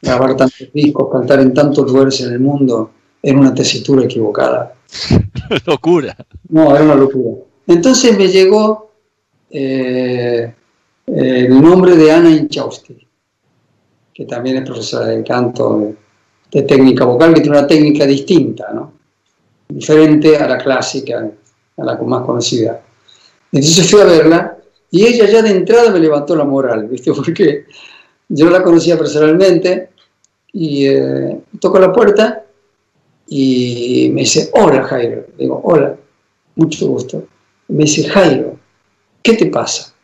[0.00, 2.90] grabar tantos discos, cantar en tantos lugares en el mundo,
[3.22, 4.74] en una tesitura equivocada.
[5.66, 6.16] locura.
[6.48, 7.42] No, era una locura.
[7.66, 8.92] Entonces me llegó
[9.50, 10.54] eh,
[11.06, 13.06] el nombre de Ana Inchausti,
[14.12, 15.94] que también es profesora de canto
[16.50, 18.96] de técnica vocal, que tiene una técnica distinta, ¿no?
[19.68, 21.30] diferente a la clásica,
[21.76, 22.82] a la más conocida.
[23.52, 24.58] Entonces fui a verla
[24.90, 27.12] y ella ya de entrada me levantó la moral, ¿viste?
[27.16, 27.66] Porque
[28.28, 29.90] yo la conocía personalmente
[30.52, 32.44] y eh, toco la puerta
[33.28, 35.26] y me dice, hola Jairo.
[35.36, 35.96] Digo, hola,
[36.54, 37.24] mucho gusto.
[37.68, 38.56] Me dice, Jairo,
[39.22, 39.95] ¿qué te pasa?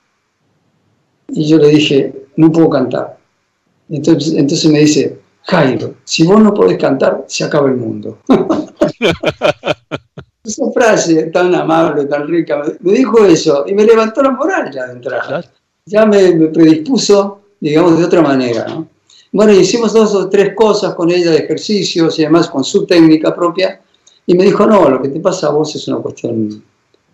[1.32, 3.18] Y yo le dije, no puedo cantar.
[3.88, 8.18] Entonces, entonces me dice, Jairo, si vos no podés cantar, se acaba el mundo.
[10.44, 14.86] Esa frase tan amable, tan rica, me dijo eso y me levantó la moral ya
[14.86, 15.44] de entrada.
[15.86, 18.66] Ya me, predispuso, digamos, de otra manera.
[19.30, 23.34] Bueno, hicimos dos o tres cosas con ella de ejercicios y además con su técnica
[23.34, 23.80] propia.
[24.26, 26.62] Y me dijo, no, lo que te pasa a vos es una cuestión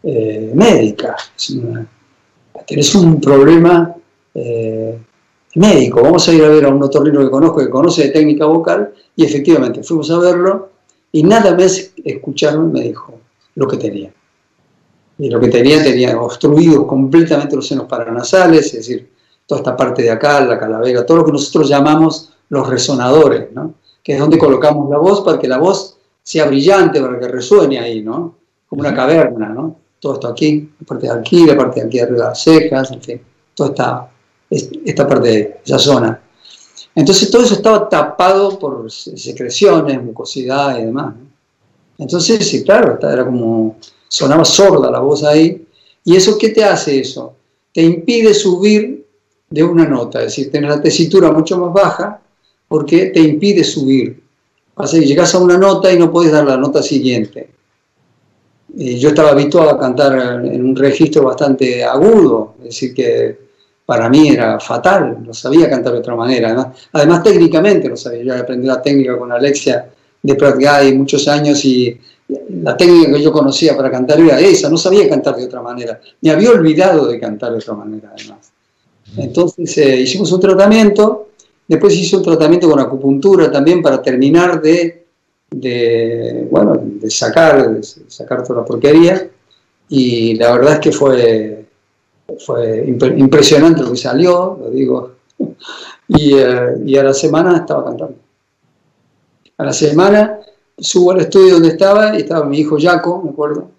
[0.02, 1.16] eh, médica.
[2.66, 3.94] tenés un problema
[4.38, 4.98] eh,
[5.54, 6.02] médico.
[6.02, 8.92] Vamos a ir a ver a un otorrino que conozco, que conoce de técnica vocal.
[9.16, 10.70] Y efectivamente, fuimos a verlo
[11.12, 13.14] y nada más escucharme me dijo
[13.54, 14.12] lo que tenía.
[15.18, 19.10] Y lo que tenía, tenía obstruidos completamente los senos paranasales, es decir,
[19.46, 23.74] toda esta parte de acá, la calavera, todo lo que nosotros llamamos los resonadores, ¿no?
[24.02, 27.78] que es donde colocamos la voz para que la voz sea brillante, para que resuene
[27.78, 28.36] ahí, ¿no?
[28.68, 29.76] como una caverna, ¿no?
[29.98, 32.90] todo esto aquí, la parte de aquí, la parte de aquí arriba de las cejas,
[32.92, 33.20] en fin,
[33.54, 34.10] toda esta,
[34.50, 36.20] esta parte de esa zona.
[36.94, 41.14] Entonces todo eso estaba tapado por secreciones, mucosidad y demás.
[41.98, 43.76] Entonces, sí, claro, era como,
[44.08, 45.66] sonaba sorda la voz ahí.
[46.04, 47.34] ¿Y eso qué te hace eso?
[47.72, 49.06] Te impide subir
[49.50, 52.20] de una nota, es decir, tener la tesitura mucho más baja
[52.66, 54.22] porque te impide subir.
[54.76, 57.50] Así llegas a una nota y no puedes dar la nota siguiente.
[58.74, 63.47] yo estaba habituado a cantar en un registro bastante agudo, es decir, que
[63.88, 66.74] para mí era fatal, no sabía cantar de otra manera.
[66.92, 68.22] Además, técnicamente no sabía.
[68.22, 69.88] Yo aprendí la técnica con Alexia
[70.22, 71.98] de Pratt Guy muchos años y
[72.62, 75.98] la técnica que yo conocía para cantar era esa, no sabía cantar de otra manera.
[76.20, 78.52] Me había olvidado de cantar de otra manera, además.
[79.16, 81.28] Entonces eh, hicimos un tratamiento,
[81.66, 85.06] después hice un tratamiento con acupuntura también para terminar de,
[85.50, 89.30] de bueno, de sacar, de sacar toda la porquería.
[89.88, 91.67] Y la verdad es que fue
[92.38, 95.12] fue impresionante lo que salió, lo digo,
[96.08, 98.16] y, eh, y, a la semana estaba cantando.
[99.56, 100.38] A la semana
[100.76, 103.70] subo al estudio donde estaba y estaba mi hijo Jaco, me acuerdo,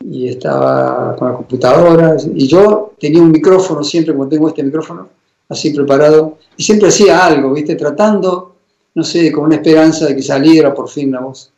[0.00, 5.08] y estaba con la computadora y yo tenía un micrófono siempre, como tengo este micrófono,
[5.48, 7.74] así preparado, y siempre hacía algo, ¿viste?
[7.74, 8.56] Tratando,
[8.94, 11.52] no sé, con una esperanza de que saliera por fin la voz.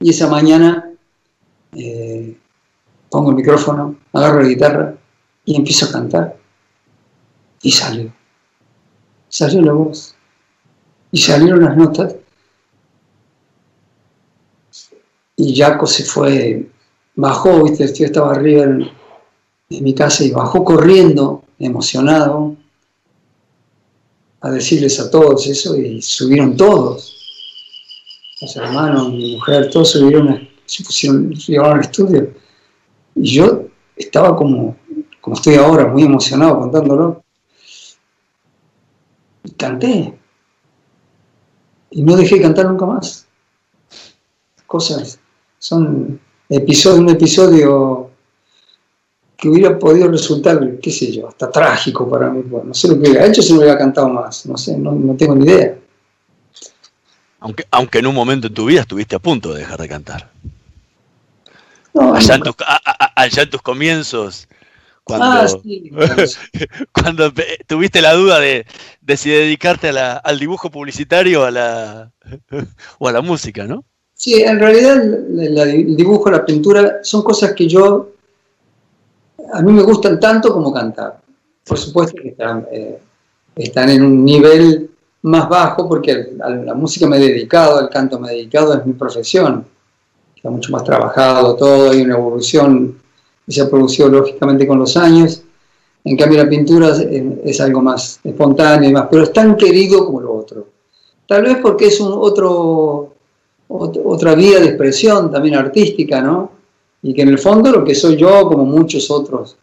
[0.00, 0.92] Y esa mañana
[1.76, 2.36] eh,
[3.10, 4.94] pongo el micrófono, agarro la guitarra
[5.44, 6.36] y empiezo a cantar.
[7.62, 8.12] Y salió.
[9.28, 10.14] Salió la voz.
[11.12, 12.14] Y salieron las notas.
[15.36, 16.70] Y Jaco se fue,
[17.16, 17.92] bajó, ¿viste?
[17.94, 18.90] yo estaba arriba en,
[19.70, 22.56] mi casa y bajó corriendo, emocionado,
[24.40, 27.16] a decirles a todos eso y subieron todos.
[28.40, 32.34] Los hermanos, mi mujer, todos subieron, se pusieron, llevaron al estudio.
[33.14, 33.64] Y yo
[33.96, 34.76] estaba como,
[35.20, 37.22] como estoy ahora, muy emocionado contándolo.
[39.44, 40.18] Y canté.
[41.90, 43.26] Y no dejé de cantar nunca más.
[44.66, 45.18] Cosas,
[45.58, 48.10] son episodios, un episodio
[49.36, 52.44] que hubiera podido resultar, qué sé yo, hasta trágico para mí.
[52.64, 55.16] No sé lo que hubiera hecho si no hubiera cantado más, no sé, no, no
[55.16, 55.78] tengo ni idea.
[57.40, 60.30] Aunque, aunque en un momento en tu vida estuviste a punto de dejar de cantar.
[61.94, 62.34] Allá,
[63.42, 64.48] en tus, comienzos,
[65.04, 65.46] cuando, ah,
[66.92, 67.32] cuando
[67.66, 68.66] tuviste la duda de,
[69.16, 72.12] si dedicarte al dibujo publicitario a la,
[72.98, 73.84] o a la música, ¿no?
[74.14, 78.10] Sí, en realidad el dibujo, la pintura son cosas que yo,
[79.52, 81.20] a mí me gustan tanto como cantar.
[81.64, 82.98] Por supuesto que están, eh,
[83.56, 84.90] están en un nivel
[85.22, 88.84] más bajo porque a la música me he dedicado, al canto me he dedicado, es
[88.84, 89.64] mi profesión
[90.40, 92.98] está mucho más trabajado todo, hay una evolución
[93.44, 95.42] que se ha producido lógicamente con los años.
[96.02, 96.96] En cambio la pintura
[97.44, 100.66] es, algo más espontáneo, más, pero es tan querido como lo otro.
[101.28, 103.12] Tal vez porque es un otro,
[103.68, 106.52] otra vía de expresión también artística, ¿no?
[107.02, 109.56] Y que en el fondo lo que soy yo, como muchos otros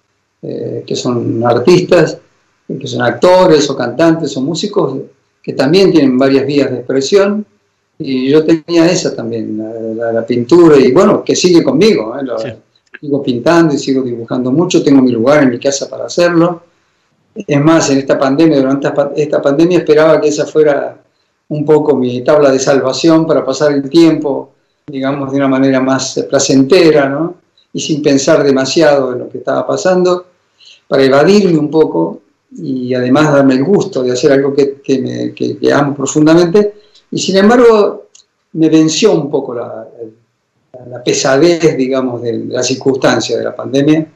[0.43, 2.19] eh, que son artistas,
[2.67, 4.95] que son actores o cantantes o músicos,
[5.41, 7.47] que también tienen varias vías de expresión,
[7.99, 9.57] y yo tenía esa también,
[9.95, 12.15] la, pintura, y bueno, que sigue conmigo.
[12.17, 12.57] ¿eh?
[12.99, 16.61] Sigo pintando y sigo dibujando mucho, tengo mi lugar en mi casa para hacerlo.
[17.35, 20.97] Es más, en esta pandemia, durante esta pandemia esperaba que esa fuera
[21.49, 24.51] un poco mi tabla de salvación para pasar el tiempo,
[24.85, 27.35] digamos, de una manera más placentera, ¿no?
[27.73, 30.25] Y sin pensar demasiado en lo que estaba pasando,
[30.87, 32.21] para evadirme un poco
[32.55, 36.73] y además darme el gusto de hacer algo que, me, que amo profundamente
[37.11, 38.07] y sin embargo,
[38.53, 39.87] me venció un poco la,
[41.03, 44.07] pesadez, digamos, de la circunstancia de la pandemia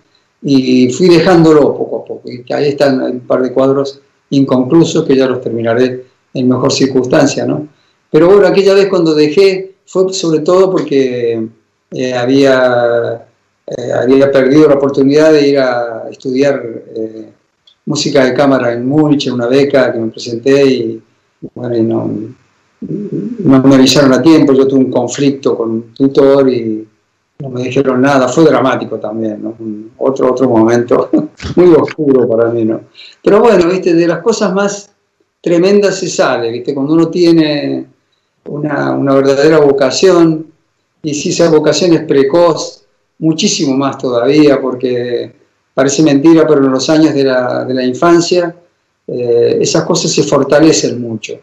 [0.44, 2.30] y fui dejándolo poco a poco.
[2.30, 7.46] Y ahí están un par de cuadros inconclusos que ya los terminaré en mejor circunstancia,
[7.46, 7.68] ¿no?
[8.10, 11.48] Pero bueno, aquella vez cuando dejé fue sobre todo porque
[11.92, 13.28] eh, había,
[13.68, 16.62] eh, había perdido la oportunidad de ir a estudiar
[16.96, 17.30] eh,
[17.86, 21.04] música de cámara en Múnich, una beca que me presenté y,
[21.54, 22.10] bueno, y no,
[22.82, 26.88] no me avisaron a tiempo, yo tuve un conflicto con un tutor y
[27.40, 29.56] no me dijeron nada, fue dramático también, ¿no?
[29.98, 31.10] otro, otro momento
[31.56, 32.82] muy oscuro para mí, ¿no?
[33.24, 34.90] Pero bueno, viste, de las cosas más
[35.42, 37.86] tremendas se sale, viste, cuando uno tiene
[38.46, 40.48] una, verdadera vocación,
[41.04, 42.84] y si esa vocación es precoz,
[43.20, 45.34] muchísimo más todavía, porque
[45.74, 48.56] parece mentira, pero en los años de la, infancia,
[49.08, 51.40] eh, esas cosas se fortalecen mucho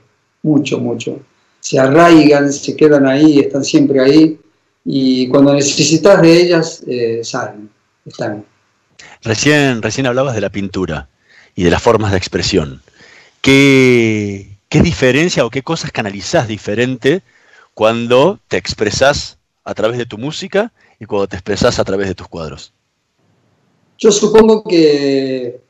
[0.48, 1.20] mucho, mucho.
[1.60, 4.38] Se arraigan, se quedan ahí, están siempre ahí
[4.84, 7.68] y cuando necesitas de ellas, eh, salen,
[8.06, 8.44] están.
[9.22, 11.08] Recién, recién hablabas de la pintura
[11.54, 12.80] y de las formas de expresión.
[13.42, 17.22] ¿Qué, qué diferencia o qué cosas canalizás diferente
[17.74, 22.14] cuando te expresas a través de tu música y cuando te expresas a través de
[22.14, 22.72] tus cuadros?
[23.98, 25.60] Yo supongo que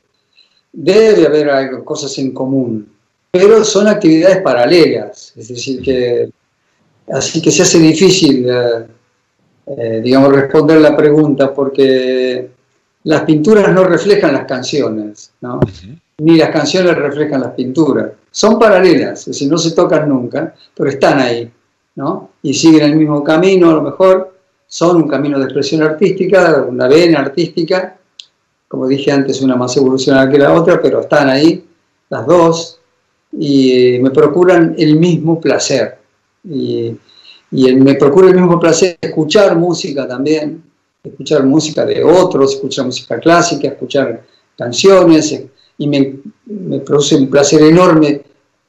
[0.71, 2.98] debe haber cosas en común
[3.31, 6.29] pero son actividades paralelas, es decir, que
[7.11, 8.87] así que se hace difícil, eh,
[9.67, 12.49] eh, digamos, responder la pregunta porque
[13.03, 15.59] las pinturas no reflejan las canciones, ¿no?
[16.19, 18.11] ni las canciones reflejan las pinturas.
[18.31, 21.49] Son paralelas, es decir, no se tocan nunca, pero están ahí,
[21.95, 22.31] ¿no?
[22.43, 24.35] Y siguen el mismo camino, a lo mejor
[24.67, 27.97] son un camino de expresión artística, una vena artística,
[28.67, 31.65] como dije antes, una más evolucionada que la otra, pero están ahí
[32.09, 32.78] las dos,
[33.31, 35.97] y eh, me procuran el mismo placer.
[36.43, 36.95] Y,
[37.51, 40.61] me procura el mismo placer escuchar música también,
[41.03, 44.21] escuchar música de otros, escuchar música clásica, escuchar
[44.55, 45.41] canciones,
[45.79, 46.19] y me,
[46.81, 48.21] produce un placer enorme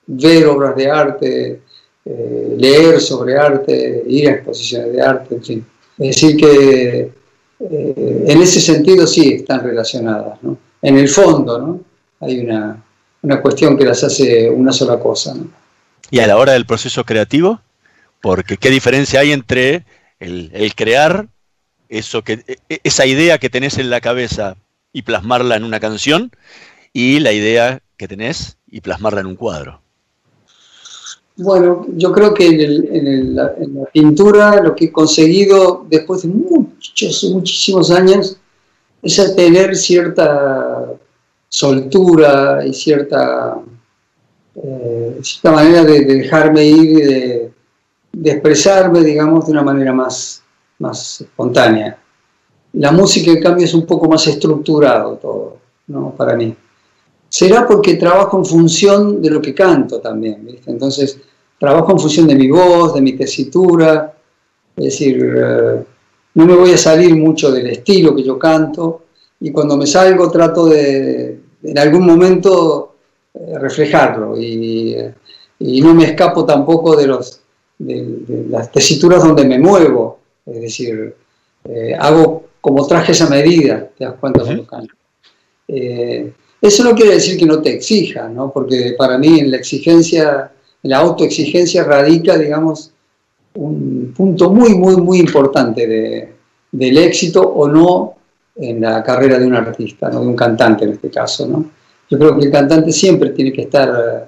[0.06, 1.60] ver obras de arte,
[2.06, 5.66] eh, leer sobre arte, ir a exposiciones de arte, en fin.
[5.98, 7.12] Es decir, que
[7.60, 10.42] eh, en ese sentido sí están relacionadas.
[10.42, 10.56] ¿no?
[10.80, 11.80] En el fondo ¿no?
[12.20, 12.82] hay una,
[13.22, 15.34] una, cuestión que las hace una sola cosa.
[15.34, 15.48] ¿no?
[16.10, 17.60] Y a la hora del proceso creativo,
[18.20, 19.84] porque qué diferencia hay entre
[20.18, 21.28] el, el crear
[21.88, 24.56] eso que, e, e, esa idea que tenés en la cabeza
[24.92, 26.30] y plasmarla en una canción
[26.92, 29.80] y la idea que tenés y plasmarla en un cuadro.
[31.36, 33.54] Bueno, yo creo que en, la,
[33.92, 38.36] pintura lo que he conseguido después de muchos, muchísimos años
[39.02, 40.84] es tener cierta
[41.50, 43.60] soltura y cierta,
[44.54, 50.42] eh, cierta manera de, dejarme ir y de, expresarme, digamos, de una manera más,
[50.78, 51.98] más espontánea.
[52.74, 56.14] La música, en cambio, es un poco más estructurado todo, ¿no?
[56.16, 56.54] Para mí.
[57.28, 60.60] Será porque trabajo en función de lo que canto también.
[60.66, 61.20] Entonces,
[61.58, 64.14] trabajo en función de mi voz, de mi tesitura,
[64.76, 65.84] es decir, eh,
[66.34, 69.02] no me voy a salir mucho del estilo que yo canto
[69.40, 72.94] y cuando me salgo trato de, en algún momento,
[73.34, 74.96] eh, reflejarlo y,
[75.58, 77.40] y, no me escapo tampoco de, los,
[77.78, 81.14] de, las tesituras donde me muevo, es decir,
[81.64, 84.94] eh, hago como traje esa medida, te das cuenta cuando canto.
[85.66, 88.50] eso no quiere decir que no te exija, ¿no?
[88.52, 90.52] porque para mí en la exigencia
[90.82, 92.92] la autoexigencia radica, digamos,
[93.54, 96.32] un punto muy, muy, muy importante de,
[96.72, 98.14] del éxito o no
[98.60, 100.20] en la carrera de un artista, ¿no?
[100.20, 101.46] de un cantante en este caso.
[101.46, 101.70] ¿no?
[102.08, 104.24] Yo creo que el cantante siempre tiene que estar eh,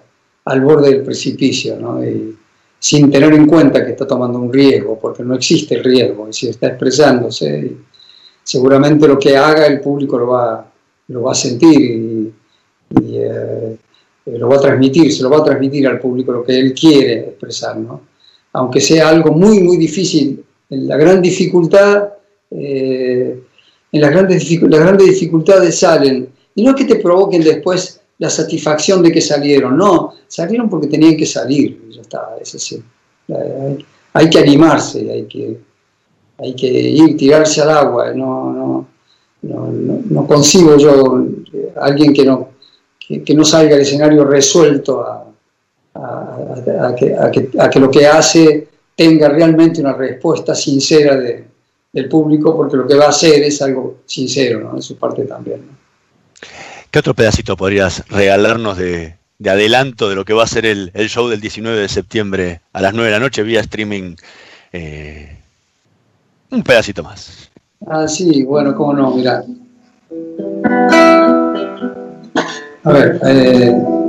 [0.47, 2.05] al borde del precipicio, ¿no?
[2.05, 2.37] y,
[2.79, 6.31] sin tener en cuenta que está tomando un riesgo, porque no existe el riesgo, es
[6.31, 7.77] decir, está expresándose.
[8.43, 10.67] seguramente lo que haga el público lo va,
[11.07, 12.33] lo va a sentir y,
[12.91, 13.77] eh,
[14.27, 16.75] eh, lo va a transmitir, se lo va a transmitir al público lo que él
[16.75, 18.01] quiere expresar, ¿no?
[18.55, 20.45] aunque sea algo muy, muy difícil.
[20.71, 22.09] La gran dificultad,
[22.51, 23.43] eh,
[23.93, 29.03] en las grandes, las dificultades salen, y no es que te provoquen después la satisfacción
[29.03, 32.83] de que salieron, no, salieron porque tenían que salir, ya está, es así.
[34.15, 35.59] Hay, que animarse, hay que,
[36.39, 38.87] hay que ir, tirarse al agua, no, no,
[39.43, 41.27] no, consigo yo
[41.77, 42.53] alguien que no
[43.25, 45.03] que, no salga el escenario resuelto
[45.95, 51.17] a, que, lo que hace tenga realmente una respuesta sincera
[51.93, 54.77] del público, porque lo que va a hacer es algo sincero, ¿no?
[54.77, 55.63] De su parte también.
[56.91, 61.29] ¿Qué otro pedacito podrías regalarnos de, adelanto de lo que va a ser el, show
[61.29, 64.17] del 19 de septiembre a las 9 de la noche vía streaming?
[64.73, 65.39] Eh,
[66.51, 67.51] un pedacito más.
[67.87, 69.43] Ah, sí, bueno, cómo no, mira.
[72.85, 74.02] A ver, eh...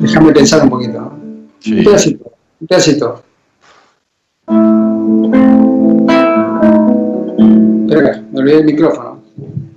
[0.00, 0.98] Déjame pensar un poquito.
[0.98, 1.18] ¿no?
[1.60, 1.78] Sí.
[1.78, 3.22] Un pedacito, un pedacito.
[7.86, 9.22] Espera, me olvidé el micrófono.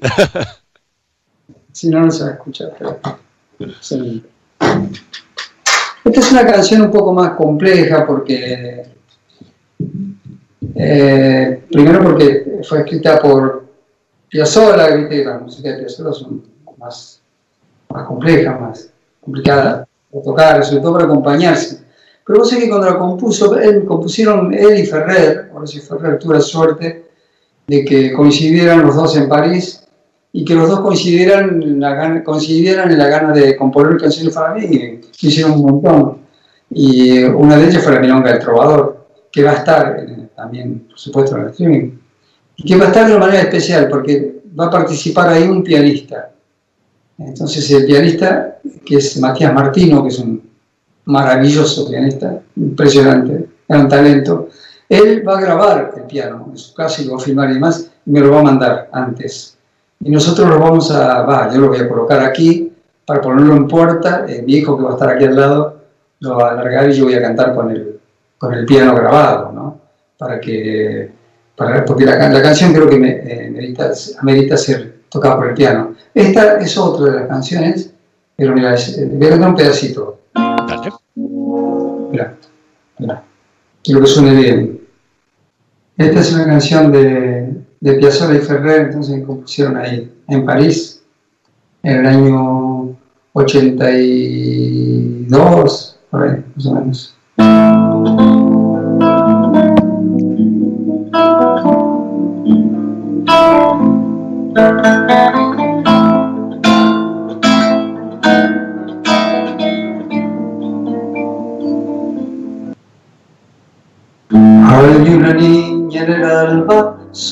[1.74, 2.74] si no, no se va a escuchar.
[2.80, 3.00] Pero...
[6.04, 8.86] Esta es una canción un poco más compleja porque,
[10.76, 13.66] eh, primero porque fue escrita por
[14.30, 15.26] Piazzolla, ¿viste?
[15.26, 16.22] la música de Piazzolla es
[16.82, 17.22] más,
[17.90, 18.90] más compleja, más
[19.22, 21.80] complicada de tocar, sobre todo para acompañarse.
[22.26, 26.34] Pero vos sé que cuando la compuso, él, compusieron él y Ferrer, si Ferrer tuvo
[26.34, 27.06] la suerte
[27.68, 29.88] de que coincidieran los dos en París
[30.34, 34.54] y que los dos coincidieran en la, coincidieran en la gana de componer canciones para
[34.54, 36.18] mí, que hicieron un montón.
[36.70, 40.98] Y una de ellas fue la Milonga del Trovador, que va a estar también, por
[40.98, 41.92] supuesto, en el streaming.
[42.56, 45.64] Y que va a estar de una manera especial, porque va a participar ahí un
[45.64, 46.32] pianista.
[47.28, 50.42] Entonces el pianista, que es Matías Martino, que es un
[51.06, 54.50] maravilloso pianista, impresionante, es un talento,
[54.88, 57.54] él va a grabar el piano en su casa y lo va a filmar y
[57.56, 59.58] demás, y me lo va a mandar antes
[60.04, 62.72] y nosotros lo vamos a, va, yo lo voy a colocar aquí
[63.06, 65.82] para ponerlo en puerta, eh, mi hijo que va a estar aquí al lado
[66.20, 68.00] lo va a alargar y yo voy a cantar con el,
[68.38, 69.80] con el piano grabado, ¿no?
[70.18, 71.12] Para que,
[71.56, 75.96] para, porque la, canción creo que me, eh, ser tocada por el piano.
[76.14, 77.94] Esta es otra de las canciones,
[78.36, 80.20] pero mira, eh, voy a cantar un pedacito.
[82.12, 82.36] Mira,
[82.98, 83.24] mira,
[83.84, 84.82] quiero que suene bien.
[85.98, 91.04] Esta es una canción de de Piazzolla y Ferrer, entonces me compusieron ahí, en París,
[91.84, 92.96] en el año
[93.34, 97.18] 82, por ahí, más o menos.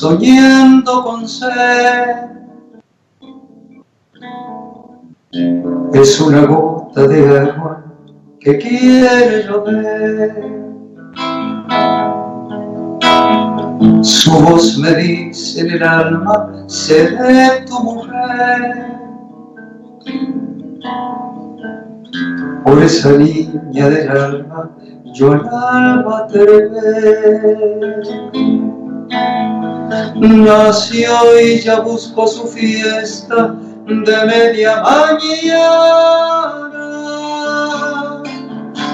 [0.00, 2.30] Soñando con ser.
[5.92, 7.84] Es una gota de agua
[8.40, 10.60] que quiere llover.
[14.00, 18.86] Su voz me dice en el alma, seré tu mujer.
[22.64, 24.70] Por esa niña del alma,
[25.12, 28.10] yo el alma te ve.
[29.90, 33.56] Nació y ya buscó su fiesta
[33.88, 35.18] de media mañana.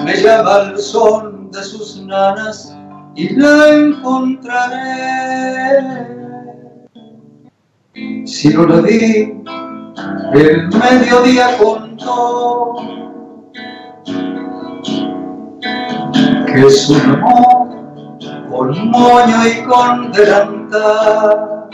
[0.07, 2.75] Me llama al son de sus nanas
[3.15, 4.87] y la encontraré.
[8.25, 9.35] Si no la vi,
[10.33, 12.77] el mediodía contó
[16.47, 17.56] que es un amor
[18.57, 21.69] con moño y con delantal.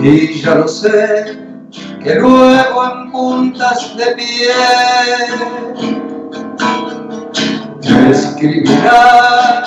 [0.00, 1.38] Y ya lo sé,
[2.02, 4.50] que luego en puntas de pie
[8.10, 9.64] escribirá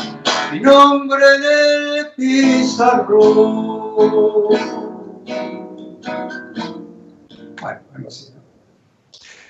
[0.52, 1.44] mi nombre en
[2.00, 3.68] el pizarrón.
[7.62, 7.80] Bueno.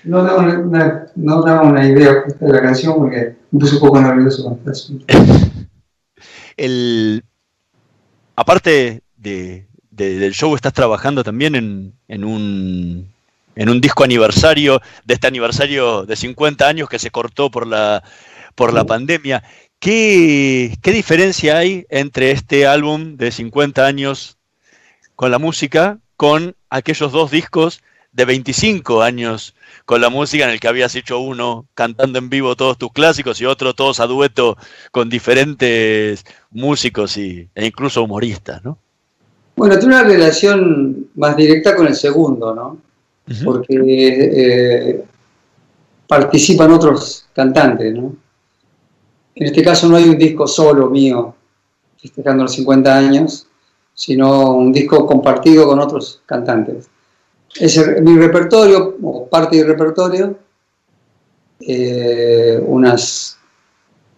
[0.03, 4.01] No daba una, no daba una idea de la canción porque me puse un poco
[4.01, 4.93] nervioso con esto.
[6.57, 7.23] El,
[8.35, 13.07] aparte de, de- del show, estás trabajando también en, en un,
[13.55, 18.03] en un disco aniversario, de este aniversario de 50 años que se cortó por la,
[18.55, 19.43] por la pandemia.
[19.79, 24.37] ¿Qué, ¿Qué diferencia hay entre este álbum de 50 años
[25.15, 27.81] con la música con aquellos dos discos
[28.17, 29.53] de 25 años
[29.85, 33.39] con la música en el que habías hecho uno cantando en vivo todos tus clásicos
[33.39, 34.57] y otro todos a dueto
[34.91, 38.79] con diferentes músicos y, e incluso humoristas, ¿no?
[39.55, 42.79] Bueno, tiene una relación más directa con el segundo, ¿no?
[43.43, 45.05] Porque eh,
[46.07, 48.15] participan otros cantantes, ¿no?
[49.35, 51.35] En este caso no hay un disco solo mío
[52.01, 53.47] festejando los 50 años,
[53.93, 56.89] sino un disco compartido con otros cantantes.
[57.59, 60.37] Es mi repertorio, o parte del repertorio,
[61.59, 63.37] eh, unas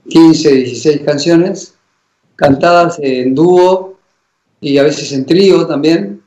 [0.08, 1.76] 15, 16 canciones,
[2.36, 3.98] cantadas en dúo
[4.60, 6.22] y a veces en trío también,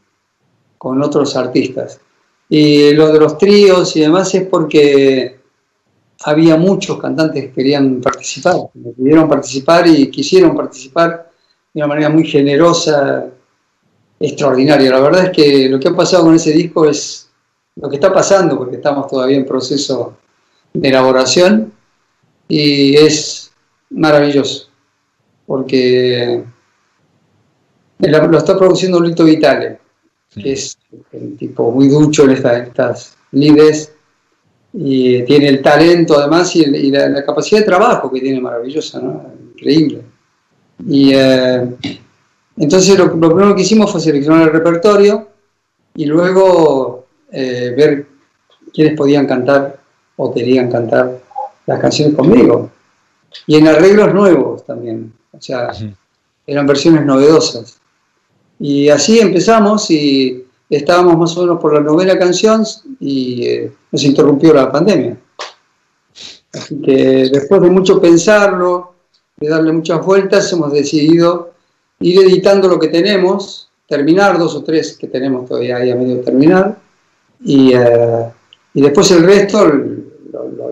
[0.79, 2.01] con otros artistas.
[2.49, 5.39] Y lo de los tríos y demás es porque
[6.25, 11.31] había muchos cantantes que querían participar, que pudieron participar y quisieron participar
[11.73, 13.27] de una manera muy generosa,
[14.23, 14.91] extraordinaria.
[14.91, 17.29] La verdad es que lo que ha pasado con ese disco es
[17.77, 20.16] lo que está pasando, porque estamos todavía en proceso
[20.73, 21.73] de elaboración,
[22.49, 23.51] y es
[23.91, 24.68] maravilloso,
[25.47, 26.43] porque
[27.99, 29.79] lo está produciendo Lito Vitale,
[30.35, 30.77] que es
[31.12, 33.93] un tipo muy ducho en esta- en estas lides,
[34.75, 38.41] y tiene el talento además y, el- y la, la capacidad de trabajo que tiene
[38.41, 39.31] maravillosa, ¿no?
[39.55, 40.03] increíble.
[40.89, 41.68] Y eh,
[42.57, 45.29] entonces lo, lo primero que hicimos fue seleccionar el repertorio
[45.95, 48.07] y luego eh, ver
[48.73, 49.81] quiénes podían cantar
[50.17, 51.19] o querían cantar
[51.67, 52.71] las canciones conmigo.
[53.47, 55.73] Y en arreglos nuevos también, o sea,
[56.47, 57.81] eran versiones novedosas.
[58.59, 62.65] Y así empezamos y estábamos más o menos por la novena canción
[63.01, 65.17] y eh, nos interrumpió la pandemia.
[66.53, 68.95] Así que después de mucho pensarlo,
[69.39, 71.52] de darle muchas vueltas, hemos decidido
[72.03, 76.21] ir editando lo que tenemos, terminar dos o tres que tenemos todavía ahí a medio
[76.21, 76.79] terminar,
[77.45, 78.31] y, eh,
[78.75, 79.67] y después el resto,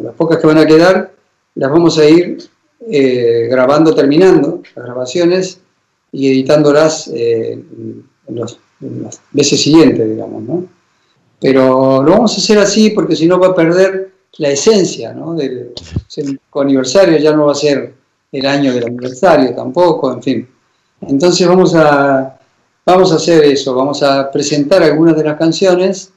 [0.03, 1.13] las pocas que van a quedar,
[1.55, 2.39] las vamos a ir
[2.91, 5.61] eh, grabando, terminando las grabaciones
[6.13, 8.05] y editándolas eh, en,
[8.35, 10.65] los- en las veces siguientes, digamos, ¿no?
[11.41, 15.35] Pero lo vamos a hacer así porque si no va a perder la esencia, ¿no?
[15.35, 15.73] Del
[16.17, 17.95] el aniversario ya no va a ser
[18.33, 20.49] el año del aniversario tampoco, en fin.
[21.03, 22.39] Entonces vamos a,
[22.85, 26.13] vamos a hacer eso, vamos a presentar algunas de las canciones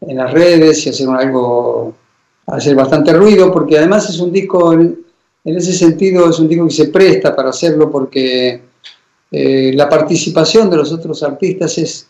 [0.00, 1.94] en las redes y hacer algo,
[2.46, 5.04] hacer bastante ruido, porque además es un disco, en,
[5.44, 8.60] ese sentido es un disco que se presta para hacerlo porque
[9.30, 12.08] eh, la participación de los otros artistas es,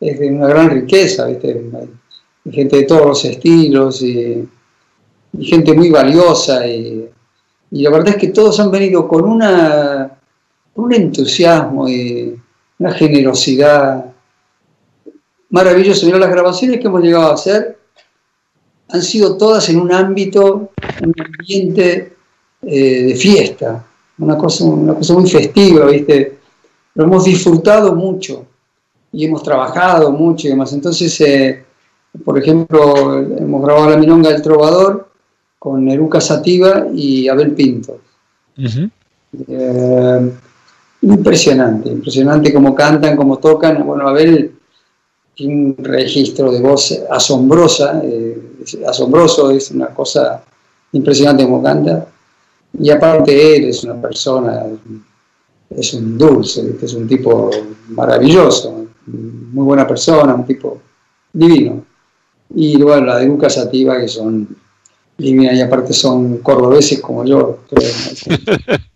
[0.00, 1.70] es de una gran riqueza, ¿viste?
[2.44, 4.48] Hay gente de todos los estilos y,
[5.38, 7.08] gente muy valiosa y
[7.70, 10.19] la verdad es que todos han venido con una
[10.80, 12.38] un entusiasmo y
[12.78, 14.04] una generosidad
[15.50, 16.06] maravilloso.
[16.06, 17.78] Mira, las grabaciones que hemos llegado a hacer
[18.88, 20.70] han sido todas en un ámbito,
[21.02, 22.12] un ambiente
[22.62, 23.84] eh, de fiesta.
[24.18, 26.38] una cosa, una cosa muy festiva, ¿viste?
[26.94, 28.46] Lo hemos disfrutado mucho
[29.12, 30.72] y hemos trabajado mucho y demás.
[30.72, 31.64] Entonces, eh,
[32.24, 35.10] por ejemplo, hemos grabado La Milonga del Trovador
[35.58, 38.00] con Eruca Sativa y Abel Pinto.
[39.48, 40.30] Eh,
[41.02, 43.84] impresionante, impresionante cómo cantan, cómo tocan.
[43.86, 44.52] Bueno, Abel
[45.34, 48.38] tiene un registro de voz asombrosa, eh,
[48.86, 50.42] asombroso, es una cosa
[50.92, 52.06] impresionante como canta.
[52.78, 54.64] Y aparte él es una persona,
[55.70, 57.50] es un dulce, es un tipo
[57.88, 60.80] maravilloso, muy buena persona, un tipo
[61.32, 61.84] divino.
[62.54, 64.48] Y luego la de Lucas Sativa, que son
[65.16, 67.60] divinas y aparte son cordobeses como yo.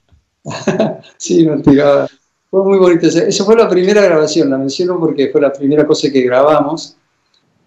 [1.17, 2.09] sí, tiraba.
[2.51, 3.07] Fue muy bonito.
[3.07, 6.97] Esa fue la primera grabación, la menciono porque fue la primera cosa que grabamos.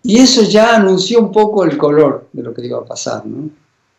[0.03, 3.49] Y eso ya anunció un poco el color de lo que iba a pasar, ¿no?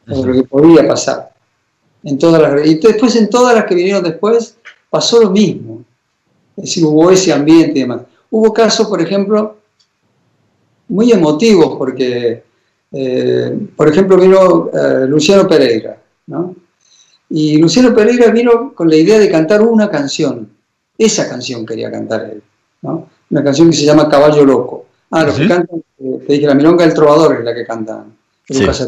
[0.07, 1.31] De lo que podía pasar.
[2.03, 4.57] En todas las, y después en todas las que vinieron después
[4.89, 5.85] pasó lo mismo.
[6.57, 8.03] Es decir, hubo ese ambiente y demás.
[8.31, 9.57] Hubo casos, por ejemplo,
[10.89, 12.43] muy emotivos, porque,
[12.93, 16.55] eh, por ejemplo, vino eh, Luciano Pereira, ¿no?
[17.31, 20.49] Y Luciano Pereira vino con la idea de cantar una canción.
[20.97, 22.43] Esa canción quería cantar él,
[22.83, 23.09] ¿no?
[23.31, 24.87] Una canción que se llama Caballo Loco.
[25.11, 28.17] Ah, los que cantan, eh, te dije, la Milonga del Trovador es la que cantan
[28.49, 28.87] Lucas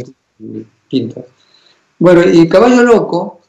[0.89, 1.27] Quinto.
[1.99, 3.41] Bueno, y Caballo Loco,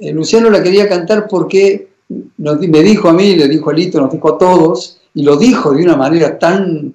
[0.00, 1.92] Luciano la quería cantar porque
[2.36, 5.72] me dijo a mí, le dijo a Lito, nos dijo a todos, y lo dijo
[5.72, 6.94] de una manera tan,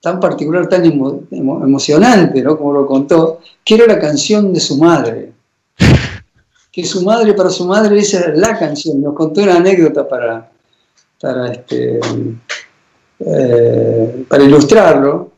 [0.00, 2.56] tan particular, tan emocionante, ¿no?
[2.56, 5.32] como lo contó, que era la canción de su madre.
[6.76, 9.00] Que su madre, para su madre, esa era la canción.
[9.00, 10.46] Nos contó una anécdota para,
[11.18, 11.98] para, este,
[13.20, 15.30] eh, para ilustrarlo.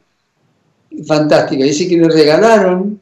[1.07, 1.63] Fantástica.
[1.63, 2.99] Dice que le regalaron,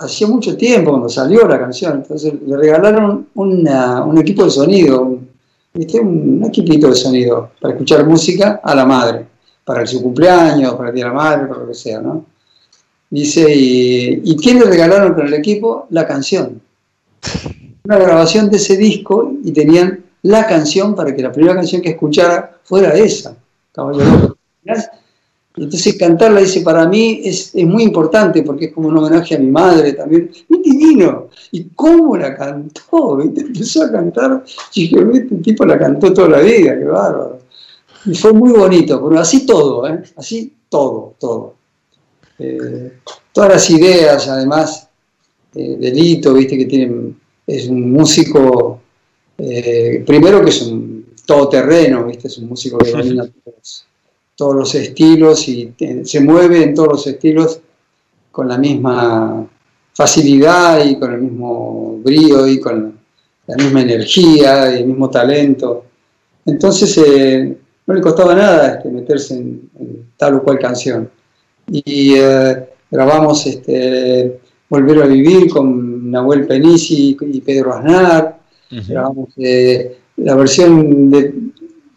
[0.00, 6.44] hacía mucho tiempo cuando salió la canción, entonces le regalaron un equipo de sonido, un
[6.44, 9.26] equipito de sonido para escuchar música a la madre
[9.64, 12.26] para su cumpleaños, para el Día de la Madre, para lo que sea, ¿no?
[13.10, 15.86] Dice, y, ¿y quién le regalaron con el equipo?
[15.90, 16.60] La canción.
[17.84, 21.90] Una grabación de ese disco y tenían la canción para que la primera canción que
[21.90, 23.36] escuchara fuera esa.
[25.56, 29.50] Entonces cantarla, dice, para mí es, muy importante porque es como un homenaje a mi
[29.50, 30.30] madre también.
[30.32, 31.28] Es divino.
[31.52, 33.20] ¿Y cómo la cantó?
[33.20, 34.42] Empezó a cantar.
[34.74, 37.38] Y dije, este tipo la cantó toda la vida, qué bárbaro.
[38.06, 40.02] Y fue muy bonito, pero así todo, ¿eh?
[40.16, 41.54] así todo, todo.
[42.38, 42.98] Eh,
[43.32, 44.83] todas las ideas, además,
[45.54, 47.14] eh, de Lito, viste que tiene,
[47.46, 48.80] es un músico,
[49.36, 53.28] primero que es un todoterreno, viste, es un músico que domina
[54.36, 55.72] todos, los estilos y
[56.04, 57.60] se mueve en todos los estilos
[58.32, 59.46] con la misma
[59.92, 62.98] facilidad y con el mismo brío y con
[63.46, 65.84] la misma energía y el mismo talento.
[66.44, 66.98] Entonces,
[67.86, 69.70] no le costaba nada este, meterse en,
[70.16, 71.10] tal o cual canción.
[71.70, 78.38] Y eh, grabamos este, Volver a Vivir con Nahuel Penisi y Pedro Aznar,
[78.70, 81.34] grabamos eh, la versión de,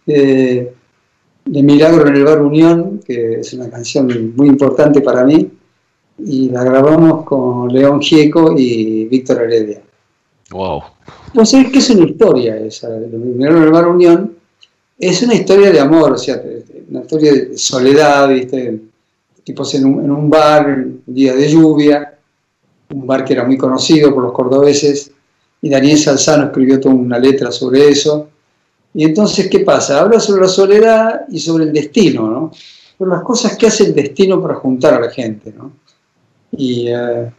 [0.06, 0.74] de,
[1.46, 5.50] Milagro en el Bar Unión, que es una canción muy importante para mí,
[6.20, 9.82] y la grabamos con León Gieco y Víctor Heredia.
[10.52, 10.82] Wow.
[11.34, 14.36] Pues es que es una historia esa, Milagro en el Bar Unión,
[15.00, 16.42] es una historia de amor, o sea,
[16.90, 18.82] una historia de soledad, ¿viste?
[19.44, 22.17] Tipos en un, en un bar, un día de lluvia,
[22.90, 25.12] un bar que era muy conocido por los cordobeses,
[25.62, 28.30] y Daniel Salzano escribió toda una letra sobre eso.
[28.94, 30.00] Y entonces, ¿qué pasa?
[30.00, 32.52] Habla sobre la soledad y sobre el destino, ¿no?
[32.98, 35.72] Sobre las cosas que hace el destino para juntar a la gente, ¿no?
[36.52, 37.32] Y eh,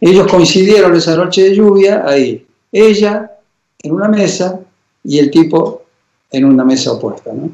[0.00, 2.46] ellos coincidieron esa noche de lluvia ahí.
[2.72, 3.38] Ella
[3.82, 4.60] en una mesa
[5.02, 5.84] y el tipo
[6.30, 7.32] en una mesa opuesta.
[7.32, 7.50] ¿no?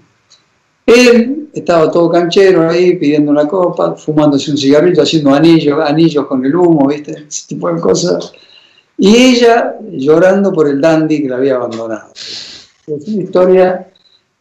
[0.86, 6.44] Él estaba todo canchero ahí pidiendo una copa, fumándose un cigarrito, haciendo anillos, anillos con
[6.44, 7.12] el humo, ¿viste?
[7.28, 8.32] Ese tipo de cosas.
[8.98, 12.12] Y ella llorando por el dandy que la había abandonado.
[12.14, 13.92] Es una historia.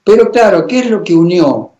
[0.04, 1.72] Pero claro, ¿qué es lo que unió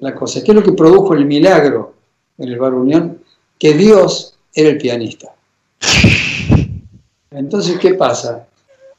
[0.00, 0.42] la cosa?
[0.42, 1.94] ¿Qué es lo que produjo el milagro
[2.36, 3.18] en el Bar Unión?
[3.58, 5.32] Que Dios era el pianista.
[7.30, 8.48] Entonces, ¿qué pasa?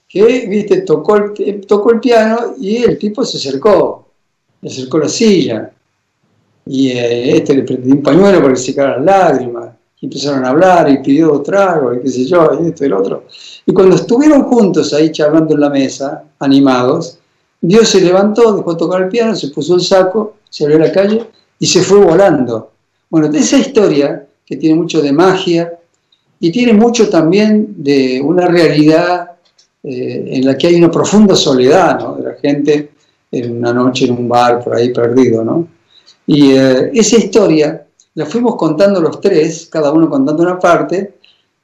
[0.09, 4.08] que, viste, tocó el, tocó el piano y el tipo se acercó,
[4.61, 5.71] le acercó la silla.
[6.65, 9.69] Y eh, este le prendió un pañuelo para que se las lágrimas.
[10.01, 12.93] Y empezaron a hablar y pidió trago y qué sé yo, y esto y el
[12.93, 13.25] otro.
[13.65, 17.19] Y cuando estuvieron juntos ahí charlando en la mesa, animados,
[17.59, 20.91] Dios se levantó, dejó de tocar el piano, se puso el saco, se abrió la
[20.91, 21.25] calle
[21.59, 22.71] y se fue volando.
[23.09, 25.77] Bueno, esa historia, que tiene mucho de magia
[26.39, 29.31] y tiene mucho también de una realidad
[29.83, 32.15] eh, en la que hay una profunda soledad, ¿no?
[32.15, 32.91] De la gente
[33.31, 35.67] en una noche en un bar por ahí perdido, ¿no?
[36.25, 41.15] Y eh, esa historia la fuimos contando los tres, cada uno contando una parte,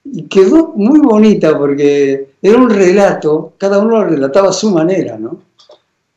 [0.03, 5.18] y quedó muy bonita porque era un relato, cada uno lo relataba a su manera,
[5.18, 5.39] ¿no?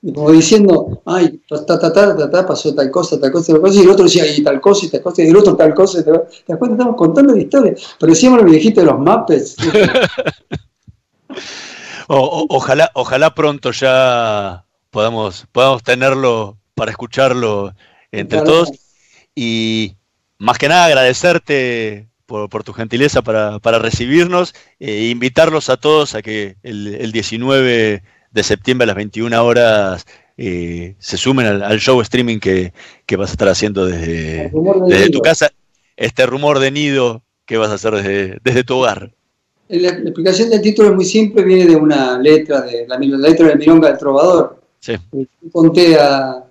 [0.00, 3.62] Y como diciendo, ay, ta, ta, ta, ta, ta, pasó tal cosa, tal cosa, tal
[3.62, 5.74] cosa, y el otro decía, y tal cosa, y tal cosa, y el otro tal
[5.74, 6.30] cosa, tal cosa.
[6.46, 7.74] Después estamos contando la historia.
[7.98, 9.56] Parecíamos los viejitos de los Muppets.
[12.08, 14.64] o, o, ojalá, ojalá pronto ya
[14.98, 17.72] podamos, podamos tenerlo para escucharlo
[18.10, 18.52] entre claro.
[18.52, 18.70] todos.
[19.32, 19.94] Y
[20.38, 26.16] más que nada agradecerte por, por tu gentileza para, para recibirnos e invitarlos a todos
[26.16, 30.04] a que el, el 19 de septiembre a las 21 horas
[30.36, 32.72] eh, se sumen al, al, show streaming que,
[33.06, 34.50] que, vas a estar haciendo desde,
[34.88, 35.52] desde tu casa,
[35.96, 39.12] este rumor de nido que vas a hacer desde, desde tu hogar.
[39.68, 43.28] La, la, explicación del título es muy simple, viene de una letra, de la, la
[43.28, 44.57] letra de Milonga del Trovador.
[44.80, 44.94] Sí.
[45.52, 46.44] Conté a,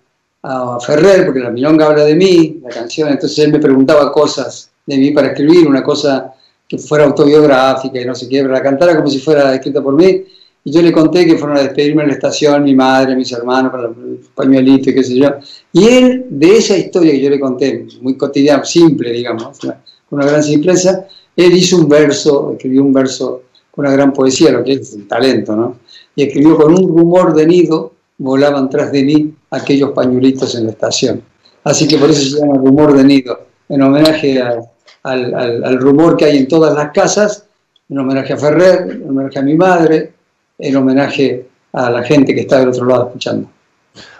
[0.43, 4.71] a Ferrer, porque la Milonga habla de mí, la canción, entonces él me preguntaba cosas
[4.85, 6.33] de mí para escribir, una cosa
[6.67, 9.93] que fuera autobiográfica y no sé qué, pero la cantara como si fuera escrita por
[9.93, 10.23] mí.
[10.63, 13.71] Y yo le conté que fueron a despedirme en la estación, mi madre, mis hermanos,
[13.71, 15.29] con el pañuelito y qué sé yo.
[15.71, 20.25] Y él, de esa historia que yo le conté, muy cotidiana, simple, digamos, con una
[20.25, 21.07] gran simpleza,
[21.37, 25.07] él hizo un verso, escribió un verso con una gran poesía, lo que es el
[25.07, 25.77] talento, ¿no?
[26.15, 30.71] Y escribió con un rumor de nido, volaban tras de mí aquellos pañuelitos en la
[30.71, 31.21] estación.
[31.63, 34.57] Así que por eso se llama rumor de nido, en homenaje a,
[35.03, 37.45] al, al, al rumor que hay en todas las casas,
[37.89, 40.13] en homenaje a Ferrer, en homenaje a mi madre,
[40.57, 43.49] en homenaje a la gente que está del otro lado escuchando.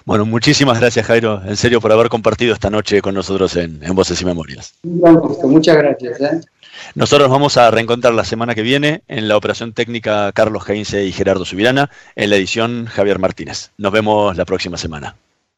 [0.06, 3.94] Bueno, muchísimas gracias Jairo, en serio, por haber compartido esta noche con nosotros en, en
[3.94, 4.74] Voces y Memorias.
[4.84, 6.22] Un gran gusto, muchas gracias.
[6.22, 6.42] ¿eh?
[6.96, 11.12] Nosotros vamos a reencontrar la semana que viene en la operación técnica Carlos Heinze y
[11.12, 13.72] Gerardo Subirana, en la edición Javier Martínez.
[13.78, 15.16] Nos vemos la próxima semana.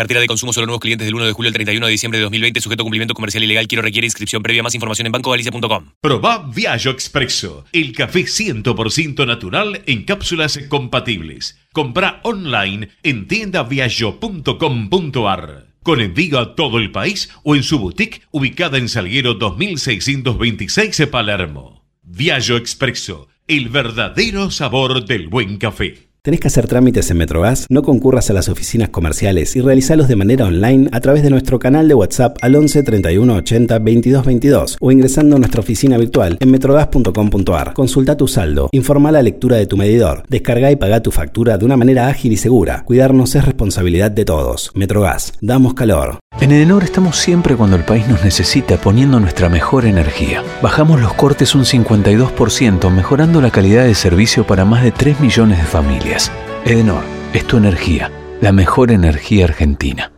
[0.00, 2.22] Cartera de consumo solo nuevos clientes del 1 de julio al 31 de diciembre de
[2.22, 3.68] 2020, sujeto a cumplimiento comercial ilegal.
[3.68, 4.62] Quiero requiere inscripción previa.
[4.62, 5.92] Más información en bancogalicia.com.
[6.00, 11.58] Probá Viaggio Expresso, el café 100% natural en cápsulas compatibles.
[11.74, 15.66] Compra online en tiendaviaggio.com.ar.
[15.82, 21.84] Con envío a todo el país o en su boutique ubicada en Salguero 2626 Palermo.
[22.02, 26.09] Viaggio Expresso, el verdadero sabor del buen café.
[26.22, 27.64] ¿Tenés que hacer trámites en Metrogas?
[27.70, 31.58] No concurras a las oficinas comerciales y realizalos de manera online a través de nuestro
[31.58, 36.36] canal de WhatsApp al 11 31 80 22 22 o ingresando a nuestra oficina virtual
[36.38, 37.72] en metrogas.com.ar.
[37.72, 41.64] Consulta tu saldo, informa la lectura de tu medidor, descarga y paga tu factura de
[41.64, 42.84] una manera ágil y segura.
[42.84, 44.72] Cuidarnos es responsabilidad de todos.
[44.74, 46.18] Metrogas, damos calor.
[46.40, 50.42] En Edenor estamos siempre cuando el país nos necesita poniendo nuestra mejor energía.
[50.62, 55.58] Bajamos los cortes un 52% mejorando la calidad de servicio para más de 3 millones
[55.58, 56.32] de familias.
[56.64, 57.02] Edenor,
[57.34, 58.10] es tu energía,
[58.40, 60.12] la mejor energía argentina.